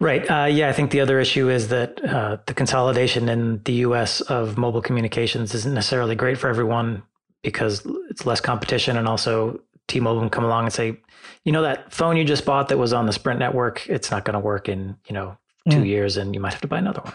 [0.00, 0.28] Right.
[0.28, 4.20] Uh, yeah, I think the other issue is that uh, the consolidation in the US
[4.22, 7.02] of mobile communications isn't necessarily great for everyone
[7.42, 8.96] because it's less competition.
[8.96, 10.98] And also, T Mobile can come along and say,
[11.44, 14.24] you know, that phone you just bought that was on the Sprint network, it's not
[14.24, 15.36] going to work in, you know,
[15.70, 15.86] two Mm.
[15.86, 17.14] years and you might have to buy another one.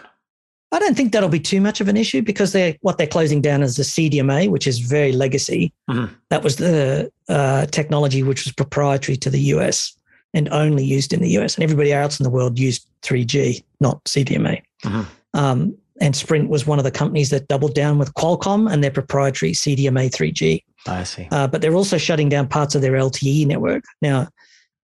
[0.72, 3.40] I don't think that'll be too much of an issue because they're what they're closing
[3.40, 5.72] down is the CDMA, which is very legacy.
[5.88, 6.14] Mm-hmm.
[6.30, 9.92] That was the uh, technology which was proprietary to the US
[10.34, 14.02] and only used in the US, and everybody else in the world used 3G, not
[14.04, 14.62] CDMA.
[14.84, 15.02] Mm-hmm.
[15.34, 18.90] Um, and Sprint was one of the companies that doubled down with Qualcomm and their
[18.90, 20.62] proprietary CDMA 3G.
[20.86, 21.28] I see.
[21.30, 23.84] Uh, but they're also shutting down parts of their LTE network.
[24.00, 24.28] Now,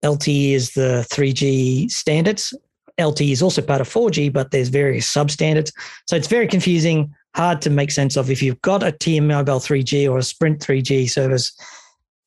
[0.04, 2.52] LTE is the 3G standards.
[2.98, 5.72] LTE is also part of 4G, but there's various substandards.
[6.06, 8.30] So it's very confusing, hard to make sense of.
[8.30, 11.58] If you've got a T-Mobile 3G or a Sprint 3G service,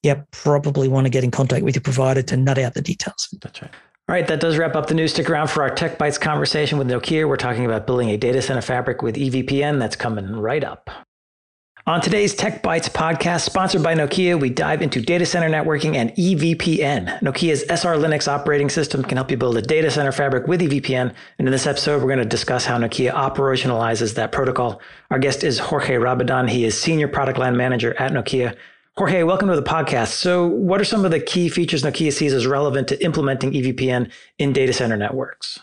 [0.04, 3.30] you probably want to get in contact with your provider to nut out the details.
[3.42, 3.72] That's right.
[4.08, 5.14] All right, that does wrap up the news.
[5.14, 7.28] Stick around for our Tech Bytes conversation with Nokia.
[7.28, 9.78] We're talking about building a data center fabric with EVPN.
[9.78, 10.90] That's coming right up.
[11.86, 16.12] On today's Tech Bytes podcast, sponsored by Nokia, we dive into data center networking and
[16.12, 17.20] EVPN.
[17.22, 21.14] Nokia's SR Linux operating system can help you build a data center fabric with EVPN.
[21.40, 24.82] And in this episode, we're going to discuss how Nokia operationalizes that protocol.
[25.10, 26.50] Our guest is Jorge Rabadán.
[26.50, 28.56] He is Senior Product Line Manager at Nokia.
[29.00, 30.10] Jorge, welcome to the podcast.
[30.10, 34.12] So, what are some of the key features Nokia sees as relevant to implementing EVPN
[34.40, 35.58] in data center networks?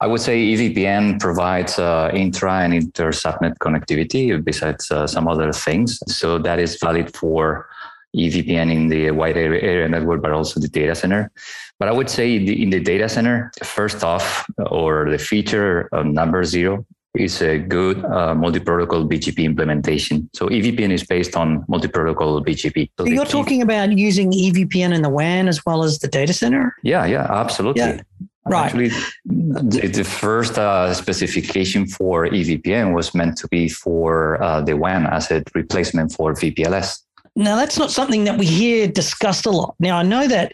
[0.00, 5.52] I would say EVPN provides uh, intra and inter subnet connectivity besides uh, some other
[5.52, 6.02] things.
[6.08, 7.68] So that is valid for
[8.16, 11.30] EVPN in the wide area network, but also the data center.
[11.78, 16.84] But I would say in the data center, first off, or the feature number zero
[17.14, 20.30] is a good uh, multi-protocol BGP implementation.
[20.32, 22.90] So EVPN is based on multi-protocol BGP.
[22.98, 26.74] So, you're talking about using EVPN in the WAN as well as the data center?
[26.82, 27.82] Yeah, yeah, absolutely.
[27.82, 28.00] Yeah.
[28.44, 28.64] Right.
[28.64, 28.88] Actually,
[29.24, 35.06] the, the first uh, specification for EVPN was meant to be for uh, the WAN
[35.06, 37.02] as a replacement for VPLS.
[37.36, 39.76] Now, that's not something that we hear discussed a lot.
[39.78, 40.52] Now, I know that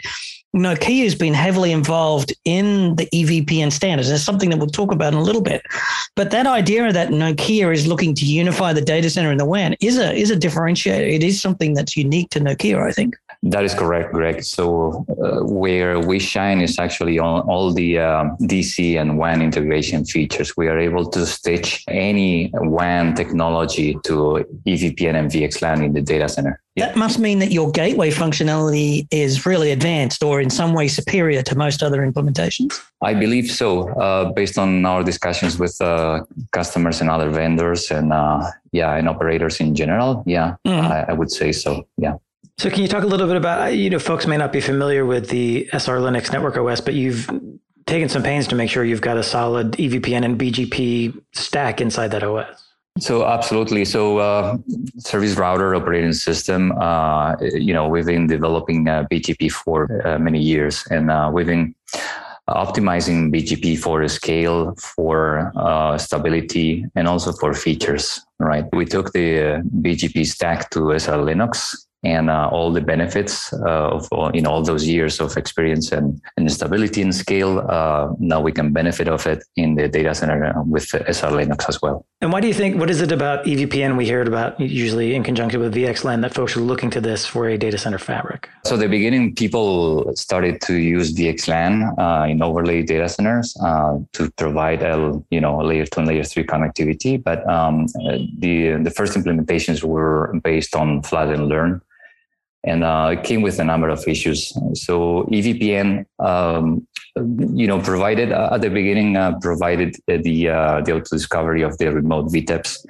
[0.56, 4.10] Nokia has been heavily involved in the EVPN standards.
[4.10, 5.62] It's something that we'll talk about in a little bit.
[6.16, 9.76] But that idea that Nokia is looking to unify the data center and the WAN
[9.80, 11.12] is a is a differentiator.
[11.12, 13.16] It is something that's unique to Nokia, I think.
[13.42, 14.42] That is correct, Greg.
[14.42, 20.04] So uh, where we shine is actually on all the um, DC and WAN integration
[20.04, 20.56] features.
[20.56, 26.28] We are able to stitch any WAN technology to EVPN and VXLAN in the data
[26.28, 26.60] center.
[26.76, 31.42] That must mean that your gateway functionality is really advanced or in some way superior
[31.42, 32.80] to most other implementations.
[33.02, 38.12] I believe so, uh, based on our discussions with uh, customers and other vendors and
[38.12, 40.22] uh, yeah, and operators in general.
[40.26, 40.80] Yeah, mm.
[40.80, 41.86] I, I would say so.
[41.96, 42.14] Yeah.
[42.58, 45.06] So can you talk a little bit about, you know, folks may not be familiar
[45.06, 47.30] with the SR Linux Network OS, but you've
[47.86, 52.08] taken some pains to make sure you've got a solid EVPN and BGP stack inside
[52.08, 52.46] that OS.
[52.98, 53.84] So absolutely.
[53.84, 54.58] So uh,
[54.98, 60.42] service router operating system, uh, you know, we've been developing uh, BGP for uh, many
[60.42, 61.76] years and uh, we've been
[62.48, 68.64] optimizing BGP for scale, for uh, stability, and also for features, right?
[68.72, 71.76] We took the BGP stack to SR Linux
[72.08, 76.50] and uh, all the benefits uh, of in all those years of experience and, and
[76.50, 77.58] stability and scale.
[77.68, 80.86] Uh, now we can benefit of it in the data center with
[81.16, 82.06] SR Linux as well.
[82.20, 82.76] And why do you think?
[82.80, 86.56] What is it about EVPN we hear about usually in conjunction with VXLAN that folks
[86.56, 88.48] are looking to this for a data center fabric?
[88.64, 94.30] So the beginning, people started to use VXLAN uh, in overlay data centers uh, to
[94.32, 97.86] provide a you know layer two and layer three connectivity, but um,
[98.38, 101.80] the the first implementations were based on flood and learn
[102.64, 104.52] and uh, it came with a number of issues.
[104.74, 106.86] So EVPN, um,
[107.16, 111.78] you know, provided uh, at the beginning uh, provided the uh, the auto discovery of
[111.78, 112.84] the remote VTEPs,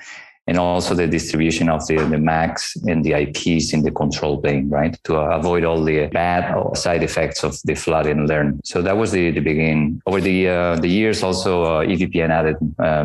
[0.46, 4.68] and also the distribution of the the MACs and the IPs in the control plane,
[4.70, 8.60] right, to avoid all the bad side effects of the flood and learn.
[8.64, 10.00] So that was the the beginning.
[10.06, 12.56] Over the uh, the years, also uh, EVPN added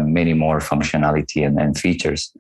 [0.07, 2.33] many more functionality and, and features.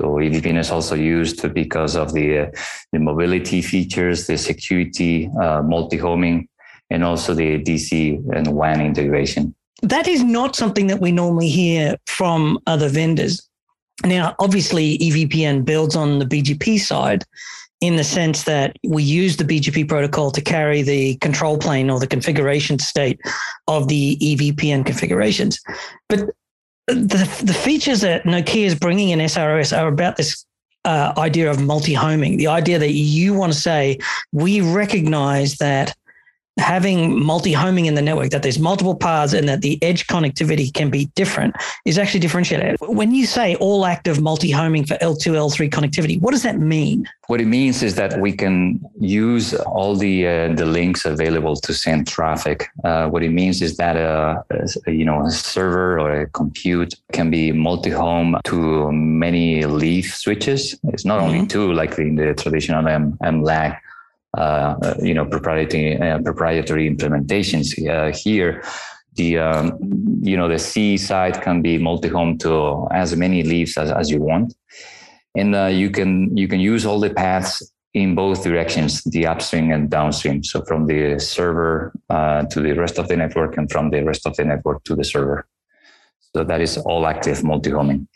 [0.00, 2.46] So EVPN is also used because of the, uh,
[2.90, 6.48] the mobility features, the security, uh, multi-homing,
[6.88, 9.54] and also the DC and WAN integration.
[9.82, 13.46] That is not something that we normally hear from other vendors.
[14.02, 17.24] Now, obviously, EVPN builds on the BGP side
[17.82, 22.00] in the sense that we use the BGP protocol to carry the control plane or
[22.00, 23.20] the configuration state
[23.68, 25.60] of the EVPN configurations.
[26.08, 26.30] But
[26.94, 30.44] the, the features that Nokia is bringing in SROS are about this
[30.84, 33.98] uh, idea of multi-homing, the idea that you want to say,
[34.32, 35.94] we recognize that
[36.60, 40.90] having multi-homing in the network, that there's multiple paths and that the edge connectivity can
[40.90, 41.54] be different
[41.84, 42.76] is actually differentiated.
[42.80, 47.08] When you say all active multi-homing for L2, L3 connectivity, what does that mean?
[47.26, 51.72] What it means is that we can use all the uh, the links available to
[51.72, 52.68] send traffic.
[52.82, 54.44] Uh, what it means is that a,
[54.86, 60.76] a, you know a server or a compute can be multi-home to many leaf switches.
[60.92, 61.34] It's not mm-hmm.
[61.34, 63.89] only two like in the traditional M, MLAG uh,
[65.02, 67.66] you know proprietary uh, proprietary implementations.
[67.88, 68.62] Uh, here
[69.14, 69.78] the um,
[70.22, 74.20] you know the C side can be multi-home to as many leaves as, as you
[74.20, 74.54] want.
[75.36, 79.72] And uh, you can you can use all the paths in both directions the upstream
[79.72, 80.44] and downstream.
[80.44, 84.26] So from the server uh, to the rest of the network and from the rest
[84.26, 85.46] of the network to the server.
[86.32, 88.06] So that is all active multi-homing.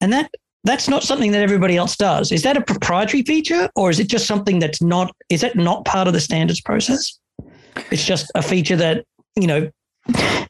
[0.00, 0.30] And that
[0.64, 2.30] that's not something that everybody else does.
[2.30, 5.84] Is that a proprietary feature or is it just something that's not, is that not
[5.84, 7.18] part of the standards process?
[7.90, 9.04] It's just a feature that,
[9.34, 9.70] you know,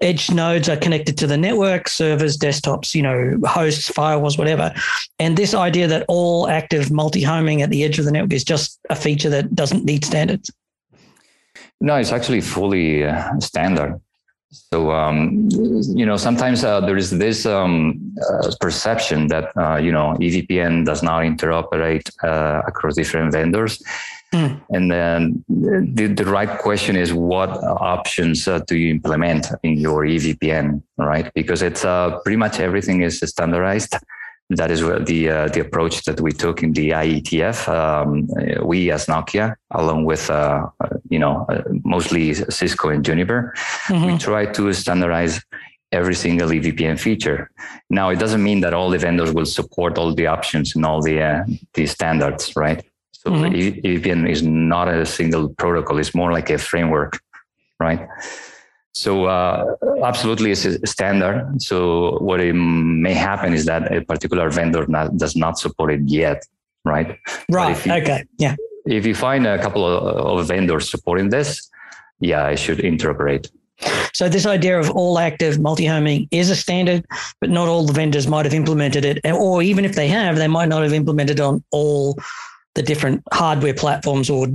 [0.01, 4.75] edge nodes are connected to the network, servers, desktops, you know, hosts, firewalls, whatever.
[5.19, 8.79] And this idea that all active multi-homing at the edge of the network is just
[8.91, 10.51] a feature that doesn't need standards.
[11.81, 14.01] No, it's actually fully uh, standard.
[14.53, 19.91] So, um, you know, sometimes uh, there is this um, uh, perception that, uh, you
[19.91, 23.83] know, EVPN does not interoperate uh, across different vendors.
[24.35, 24.61] Mm.
[24.71, 30.05] And then the, the right question is what options uh, do you implement in your
[30.05, 31.33] EVPN, right?
[31.35, 33.97] Because it's uh, pretty much everything is standardized
[34.57, 37.69] that is the uh, the approach that we took in the IETF.
[37.69, 38.29] Um,
[38.65, 40.67] we as Nokia, along with uh,
[41.09, 43.53] you know uh, mostly Cisco and Juniper,
[43.87, 44.07] mm-hmm.
[44.07, 45.41] we try to standardize
[45.93, 47.51] every single EVPN feature.
[47.91, 51.03] Now, it doesn't mean that all the vendors will support all the options and all
[51.03, 51.45] the uh,
[51.75, 52.85] the standards, right?
[53.13, 53.55] So mm-hmm.
[53.87, 57.21] EVPN is not a single protocol; it's more like a framework,
[57.79, 58.09] right?
[58.95, 61.63] So uh, absolutely, it's a standard.
[61.63, 66.03] So what it may happen is that a particular vendor not, does not support it
[66.05, 66.45] yet,
[66.85, 67.19] right?
[67.51, 67.87] Right.
[67.87, 68.25] You, okay.
[68.39, 68.57] Yeah.
[68.85, 71.71] If you find a couple of, of vendors supporting this,
[72.21, 73.51] yeah, I should interoperate.
[74.13, 77.05] So this idea of all active multi-homing is a standard,
[77.41, 80.49] but not all the vendors might have implemented it, or even if they have, they
[80.49, 82.17] might not have implemented on all
[82.75, 84.49] the different hardware platforms or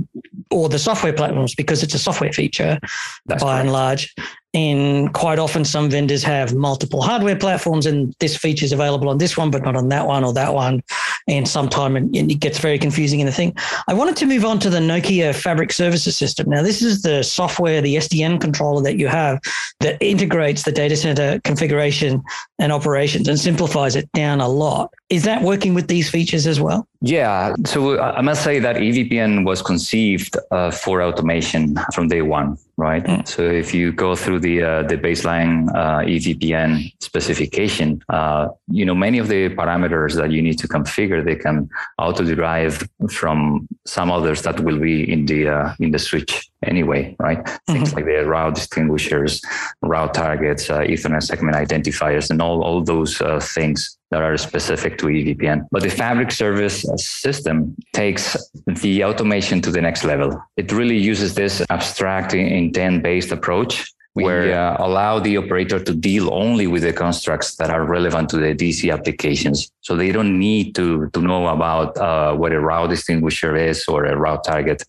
[0.50, 2.78] or the software platforms because it's a software feature
[3.26, 3.64] That's by correct.
[3.64, 4.14] and large.
[4.54, 9.18] And quite often, some vendors have multiple hardware platforms, and this feature is available on
[9.18, 10.82] this one, but not on that one or that one.
[11.28, 13.54] And sometimes it gets very confusing in the thing.
[13.88, 16.48] I wanted to move on to the Nokia Fabric Services System.
[16.48, 19.38] Now, this is the software, the SDN controller that you have
[19.80, 22.22] that integrates the data center configuration
[22.58, 24.90] and operations and simplifies it down a lot.
[25.10, 26.87] Is that working with these features as well?
[27.00, 27.54] Yeah.
[27.64, 33.04] So I must say that EVPN was conceived uh, for automation from day one right?
[33.04, 33.28] Mm.
[33.28, 38.94] So if you go through the uh, the baseline uh, EVPN specification, uh, you know
[38.94, 41.68] many of the parameters that you need to configure they can
[41.98, 47.16] auto derive from some others that will be in the uh, in the switch anyway,
[47.18, 47.44] right?
[47.44, 47.72] Mm-hmm.
[47.72, 49.42] Things like the route distinguishers,
[49.82, 54.96] route targets, uh, Ethernet segment identifiers, and all all those uh, things that are specific
[54.98, 55.66] to EVPN.
[55.70, 58.36] But the fabric service system takes
[58.66, 60.42] the automation to the next level.
[60.56, 63.86] It really uses this abstract intent based approach
[64.18, 68.28] we where, uh, allow the operator to deal only with the constructs that are relevant
[68.30, 69.70] to the DC applications.
[69.82, 74.06] So they don't need to, to know about uh, what a route distinguisher is or
[74.06, 74.82] a route target.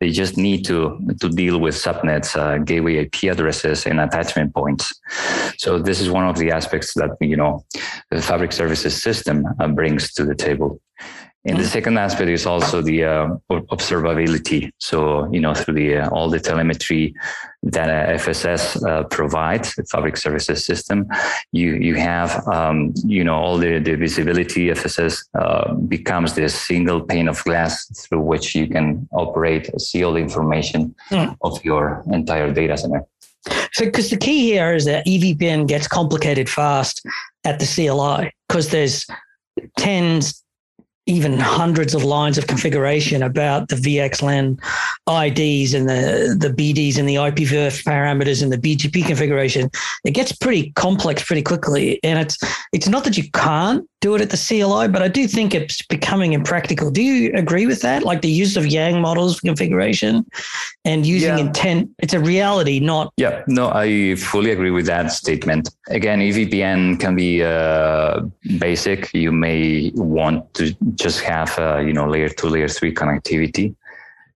[0.00, 0.76] They just need to,
[1.20, 4.84] to deal with subnets, uh, gateway IP addresses, and attachment points.
[5.58, 7.64] So this is one of the aspects that you know
[8.10, 10.80] the Fabric Services system uh, brings to the table.
[11.46, 14.70] And the second aspect is also the uh, observability.
[14.78, 17.14] So, you know, through the uh, all the telemetry
[17.62, 21.06] that uh, FSS uh, provides, the Fabric Services System,
[21.52, 24.68] you you have um, you know all the, the visibility.
[24.68, 30.14] FSS uh, becomes this single pane of glass through which you can operate, see all
[30.14, 31.36] the information mm.
[31.42, 33.04] of your entire data center.
[33.72, 37.06] So, because the key here is that EVPN gets complicated fast
[37.44, 39.06] at the CLI because there's
[39.78, 40.42] tens,
[41.06, 44.58] even hundreds of lines of configuration about the VXLAN
[45.08, 49.70] IDs and the, the BDs and the IPv parameters and the BGP configuration.
[50.04, 52.00] It gets pretty complex pretty quickly.
[52.02, 52.38] And it's
[52.72, 55.82] it's not that you can't do it at the CLI, but I do think it's
[55.82, 56.90] becoming impractical.
[56.90, 58.02] Do you agree with that?
[58.02, 60.24] Like the use of Yang models for configuration
[60.84, 61.46] and using yeah.
[61.46, 63.12] intent, it's a reality, not.
[63.16, 65.70] Yeah, no, I fully agree with that statement.
[65.88, 68.20] Again, EVPN can be uh,
[68.58, 69.12] basic.
[69.14, 73.74] You may want to just have, uh, you know, layer two, layer three connectivity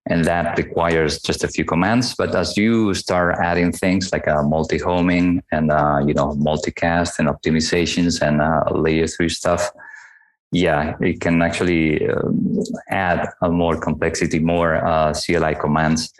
[0.06, 2.14] and that requires just a few commands.
[2.14, 7.28] But as you start adding things like uh, multi-homing and uh, you know multicast and
[7.28, 9.70] optimizations and uh, layer three stuff,
[10.52, 16.12] yeah, it can actually um, add a more complexity, more uh, CLI commands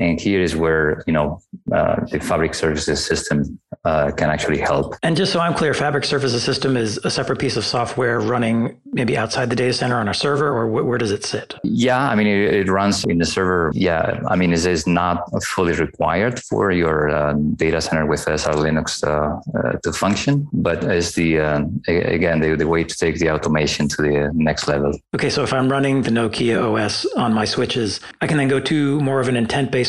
[0.00, 1.40] and here is where you know
[1.72, 4.96] uh, the Fabric Services system uh, can actually help.
[5.02, 8.80] And just so I'm clear, Fabric Services system is a separate piece of software running
[8.92, 11.54] maybe outside the data center on a server, or wh- where does it sit?
[11.62, 13.70] Yeah, I mean it, it, runs in the server.
[13.74, 18.54] Yeah, I mean it is not fully required for your uh, data center with SR
[18.54, 23.18] Linux uh, uh, to function, but is the uh, again the, the way to take
[23.18, 24.98] the automation to the next level.
[25.14, 28.60] Okay, so if I'm running the Nokia OS on my switches, I can then go
[28.60, 29.36] to more of an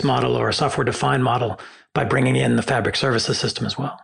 [0.01, 1.59] intent-based model or a software defined model
[1.93, 3.99] by bringing in the fabric services system as well.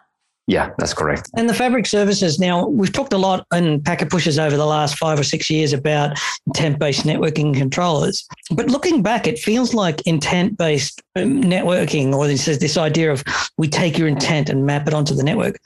[0.49, 1.29] Yeah, that's correct.
[1.35, 2.39] And the fabric services.
[2.39, 5.73] Now, we've talked a lot in Packet Pushers over the last five or six years
[5.73, 8.25] about intent based networking controllers.
[8.51, 13.25] But looking back, it feels like intent based um, networking, or this, this idea of
[13.57, 15.57] we take your intent and map it onto the network,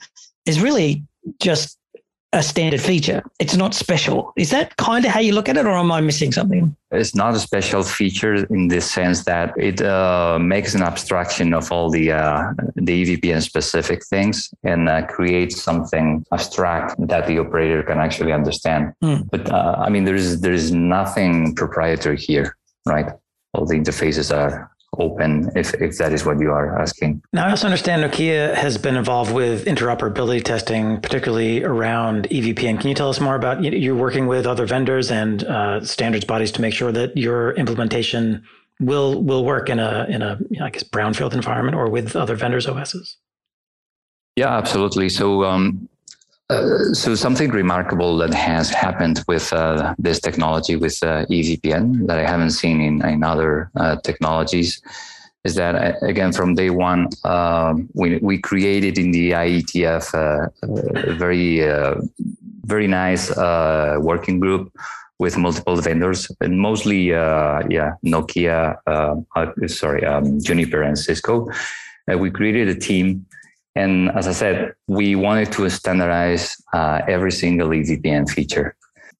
[0.46, 1.04] is really
[1.40, 1.78] just
[2.32, 3.22] a standard feature.
[3.38, 4.32] It's not special.
[4.36, 6.74] Is that kind of how you look at it, or am I missing something?
[6.90, 11.70] It's not a special feature in the sense that it uh, makes an abstraction of
[11.70, 17.82] all the uh, the EVPN specific things and uh, creates something abstract that the operator
[17.82, 18.94] can actually understand.
[19.02, 19.28] Mm.
[19.30, 22.56] But uh, I mean, there is there is nothing proprietary here,
[22.86, 23.12] right?
[23.54, 27.22] All the interfaces are open if, if that is what you are asking.
[27.32, 32.80] Now, I also understand Nokia has been involved with interoperability testing, particularly around EVPN.
[32.80, 36.52] Can you tell us more about you're working with other vendors and uh, standards bodies
[36.52, 38.44] to make sure that your implementation
[38.80, 42.66] will will work in a in a I guess brownfield environment or with other vendors'
[42.66, 43.16] OSs?
[44.36, 45.08] Yeah, absolutely.
[45.08, 45.88] So um,
[46.52, 52.18] uh, so something remarkable that has happened with uh, this technology with uh, EVPN that
[52.18, 54.82] I haven't seen in, in other uh, technologies
[55.44, 61.14] is that uh, again from day one um, we, we created in the IETF a
[61.14, 61.60] very
[62.64, 63.34] very nice
[64.10, 64.72] working group
[65.18, 68.76] with multiple vendors and mostly yeah Nokia
[69.68, 71.48] sorry um, Juniper and Cisco.
[72.06, 73.26] We created a team
[73.74, 78.76] and as I said, we wanted to standardize uh, every single EVPN feature.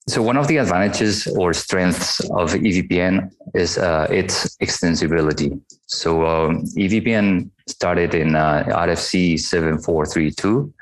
[0.09, 5.61] So one of the advantages or strengths of EVPN is uh, its extensibility.
[5.87, 10.75] So um, EVPN started in uh, RFC 7432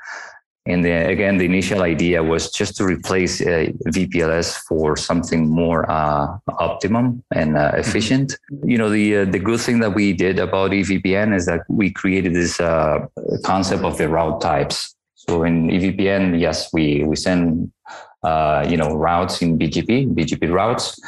[0.67, 5.89] and the, again, the initial idea was just to replace uh, VPLS for something more
[5.89, 7.79] uh, optimum and uh, mm-hmm.
[7.79, 8.37] efficient.
[8.63, 11.89] You know, the uh, the good thing that we did about EVPN is that we
[11.89, 13.07] created this uh,
[13.43, 14.95] concept of the route types.
[15.15, 17.71] So in EVPN, yes, we we send
[18.21, 20.99] uh, you know routes in BGP, BGP routes,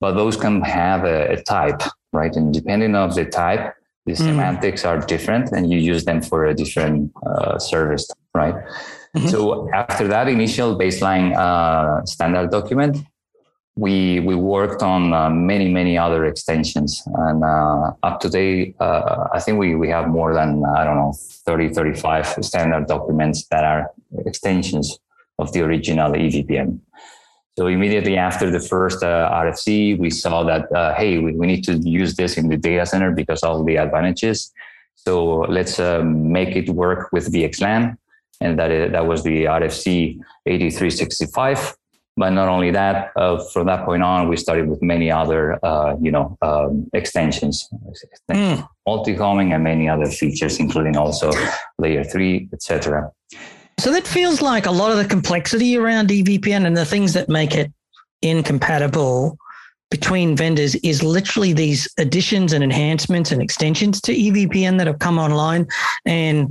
[0.00, 1.82] but those can have a, a type,
[2.14, 2.34] right?
[2.34, 3.74] And depending on the type,
[4.06, 4.16] the mm.
[4.16, 7.12] semantics are different, and you use them for a different
[7.58, 8.54] service, right?
[9.16, 9.28] Mm-hmm.
[9.28, 12.96] So after that initial baseline uh, standard document,
[13.76, 19.28] we we worked on uh, many many other extensions, and uh, up to date, uh,
[19.32, 21.14] I think we we have more than I don't know
[21.46, 23.90] 30 35 standard documents that are
[24.26, 24.98] extensions
[25.38, 26.80] of the original EVPN.
[27.58, 31.64] So immediately after the first uh, RFC, we saw that uh, hey, we, we need
[31.64, 34.52] to use this in the data center because of the advantages.
[34.94, 37.96] So let's make it work with VXLAN
[38.42, 41.76] and that that was the RFC 8365.
[42.14, 45.96] But not only that, uh, from that point on, we started with many other, uh,
[45.98, 47.70] you know, um, extensions,
[48.30, 48.68] mm.
[48.86, 51.32] multi-homing and many other features, including also
[51.78, 53.10] layer three, etc.
[53.80, 57.30] So that feels like a lot of the complexity around EVPN and the things that
[57.30, 57.72] make it
[58.20, 59.38] incompatible
[59.90, 65.18] between vendors is literally these additions and enhancements and extensions to EVPN that have come
[65.18, 65.66] online.
[66.06, 66.50] And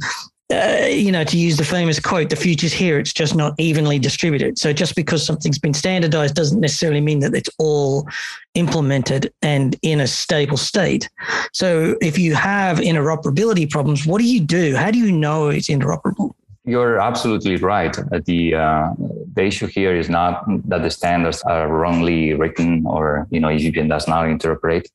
[0.51, 3.99] uh, you know, to use the famous quote, the future's here, it's just not evenly
[3.99, 4.59] distributed.
[4.59, 8.07] So just because something's been standardized doesn't necessarily mean that it's all
[8.55, 11.09] implemented and in a stable state.
[11.53, 14.75] So if you have interoperability problems, what do you do?
[14.75, 16.33] How do you know it's interoperable?
[16.63, 17.97] You're absolutely right.
[18.25, 18.93] The uh,
[19.33, 23.89] the issue here is not that the standards are wrongly written or you know EVPN
[23.89, 24.85] does not interoperate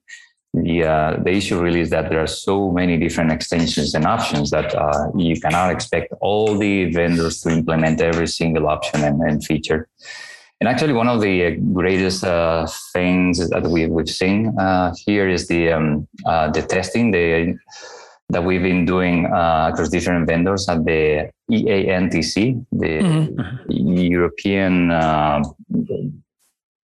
[0.57, 4.51] the uh, the issue really is that there are so many different extensions and options
[4.51, 9.45] that uh, you cannot expect all the vendors to implement every single option and, and
[9.45, 9.89] feature.
[10.61, 15.47] And actually, one of the greatest uh, things that we, we've seen uh, here is
[15.49, 17.59] the um, uh, the testing the,
[18.31, 23.97] that we've been doing uh, across different vendors at the EANTC, the mm-hmm.
[23.99, 24.91] European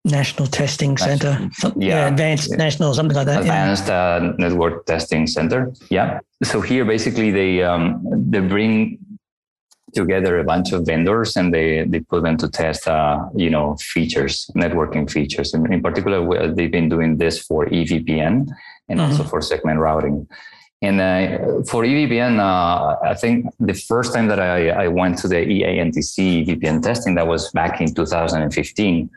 [0.04, 1.48] National Testing Center.
[1.62, 1.70] yeah.
[1.76, 2.56] yeah, Advanced Yeah.
[2.56, 3.44] National, something like that.
[3.44, 3.68] yeah.
[3.68, 5.72] advanced uh, network testing center.
[5.90, 6.18] Yeah.
[6.42, 8.98] So here, basically, they um, they bring
[9.94, 13.76] together a bunch of vendors and they they put them to test, uh, you know,
[13.76, 15.54] features, networking features.
[15.54, 18.48] And in particular, they've been doing this for EVPN
[18.88, 20.26] and also for segment routing.
[20.82, 25.28] And uh, for EVPN, uh, I think the first time that I, I went to
[25.28, 29.08] the EANTC EVPN testing, that was back in 2015.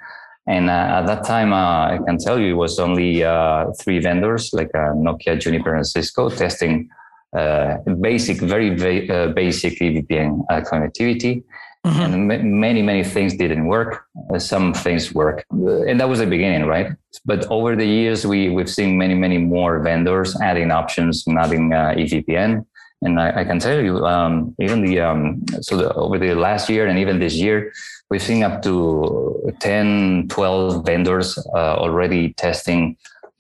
[0.48, 4.00] And uh, at that time, uh, I can tell you it was only uh, three
[4.00, 6.88] vendors like uh, Nokia, Juniper, and Cisco testing
[7.36, 11.44] uh, basic, very va- uh, basic EVPN uh, connectivity.
[11.86, 12.04] Mhm.
[12.06, 12.38] And ma-
[12.68, 14.06] many, many things didn't work.
[14.34, 16.88] Uh, some things work, and that was the beginning, right?
[17.26, 21.74] But over the years, we we've seen many, many more vendors adding options, and adding
[21.74, 22.66] uh, EVPN.
[23.06, 26.70] And I, I can tell you, um, even the um, so the, over the last
[26.70, 27.72] year and even this year,
[28.10, 32.98] we've seen up to 10, 12 vendors uh, already testing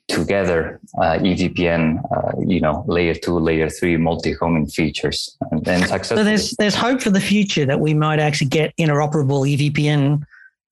[0.07, 6.24] together uh, EVPN, uh, you know, layer two, layer three multi-homing features, and, and So
[6.24, 10.24] there's there's hope for the future that we might actually get interoperable EVPN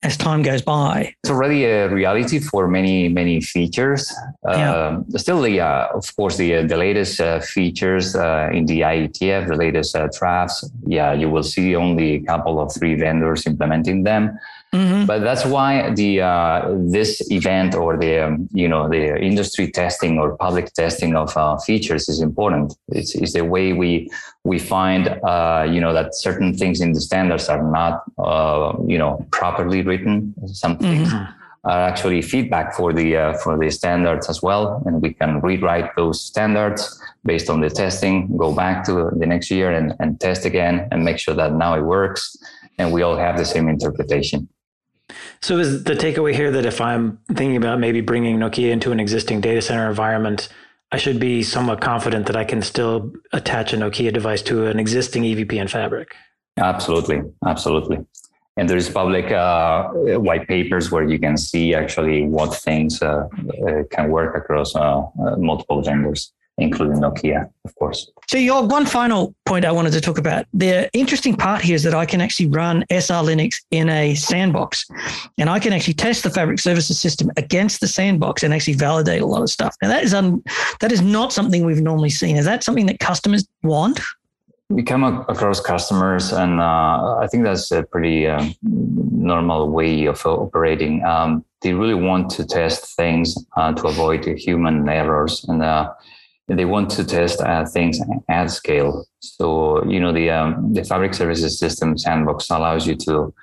[0.04, 1.16] as time goes by.
[1.24, 4.14] it's already a reality for many many features.
[4.45, 4.74] Yeah.
[4.74, 8.82] Um, still, the uh, of course the uh, the latest uh, features uh, in the
[8.82, 10.70] IETF, the latest uh, drafts.
[10.86, 14.38] Yeah, you will see only a couple of three vendors implementing them.
[14.74, 15.05] Mhm.
[15.05, 20.17] But that's why the uh, this event or the um, you know the industry testing
[20.17, 22.74] or public testing of uh, features is important.
[22.89, 24.09] It's, it's the way we
[24.43, 28.97] we find uh, you know that certain things in the standards are not uh, you
[28.97, 30.34] know properly written.
[30.47, 31.13] Some things
[31.65, 35.95] are actually feedback for the uh, for the standards as well, and we can rewrite
[35.95, 38.36] those standards based on the testing.
[38.38, 41.76] Go back to the next year and, and test again and make sure that now
[41.76, 42.36] it works,
[42.80, 44.49] and we all have the same interpretation.
[45.43, 48.99] So is the takeaway here that if I'm thinking about maybe bringing Nokia into an
[49.01, 50.47] existing data center environment,
[50.93, 54.79] I should be somewhat confident that I can still attach a Nokia device to an
[54.79, 56.15] existing EVPN fabric.
[56.55, 58.05] Absolutely, absolutely.
[58.55, 59.89] And there is public uh,
[60.27, 63.27] white papers where you can see actually what things uh,
[63.67, 68.12] uh, can work across uh, uh, multiple vendors, including Nokia, of course.
[68.28, 70.45] So, your one final point I wanted to talk about.
[70.54, 74.86] The interesting part here is that I can actually run SR Linux in a sandbox,
[75.38, 79.22] and I can actually test the Fabric Services system against the sandbox and actually validate
[79.22, 79.76] a lot of stuff.
[79.82, 80.43] Now, that is un,
[80.80, 82.38] that is not something we've normally seen.
[82.38, 83.99] Is that something that customers want?
[84.70, 90.26] We come across customers, and uh, I think that's a pretty um, normal way of
[90.26, 91.04] operating.
[91.04, 95.91] Um, they really want to test things uh, to avoid human errors, and uh,
[96.47, 99.05] they want to test uh, things at scale.
[99.19, 103.33] So, you know, the um, the Fabric Services System sandbox allows you to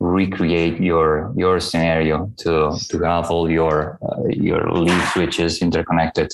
[0.00, 6.32] recreate your your scenario to to have all your uh, your leaf switches interconnected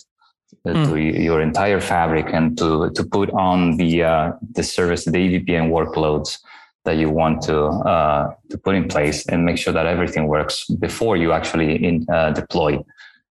[0.66, 0.88] uh, Mm.
[0.88, 5.68] to your entire fabric and to to put on the uh, the service the EVPN
[5.70, 6.38] workloads
[6.84, 7.56] that you want to
[7.92, 12.06] uh, to put in place and make sure that everything works before you actually in,
[12.12, 12.78] uh, deploy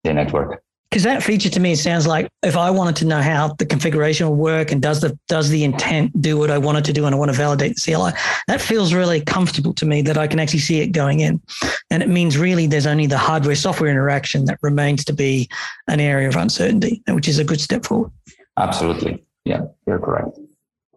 [0.04, 0.62] the network.
[0.90, 4.26] Because that feature to me sounds like if I wanted to know how the configuration
[4.26, 7.04] will work and does the does the intent do what I want it to do
[7.04, 8.12] and I want to validate the CLI,
[8.46, 11.42] that feels really comfortable to me that I can actually see it going in.
[11.90, 15.48] And it means really there's only the hardware software interaction that remains to be
[15.88, 18.10] an area of uncertainty, which is a good step forward.
[18.56, 20.38] Absolutely, yeah, you're correct.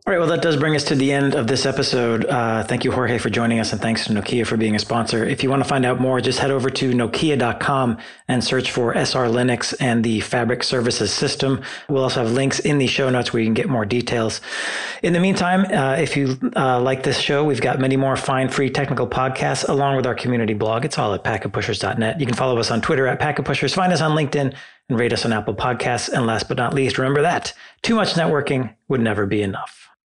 [0.08, 2.26] All right, well, that does bring us to the end of this episode.
[2.26, 5.24] Uh, thank you, Jorge, for joining us, and thanks to Nokia for being a sponsor.
[5.24, 8.96] If you want to find out more, just head over to nokia.com and search for
[8.96, 11.62] SR Linux and the Fabric Services System.
[11.88, 14.42] We'll also have links in the show notes where you can get more details.
[15.04, 18.50] In the meantime, uh, if you uh, like this show, we've got many more fine,
[18.50, 20.84] free technical podcasts along with our community blog.
[20.84, 22.20] It's all at packetpushers.net.
[22.20, 24.56] You can follow us on Twitter at packetpushers, find us on LinkedIn,
[24.90, 26.10] and rate us on Apple Podcasts.
[26.10, 29.81] And last but not least, remember that too much networking would never be enough.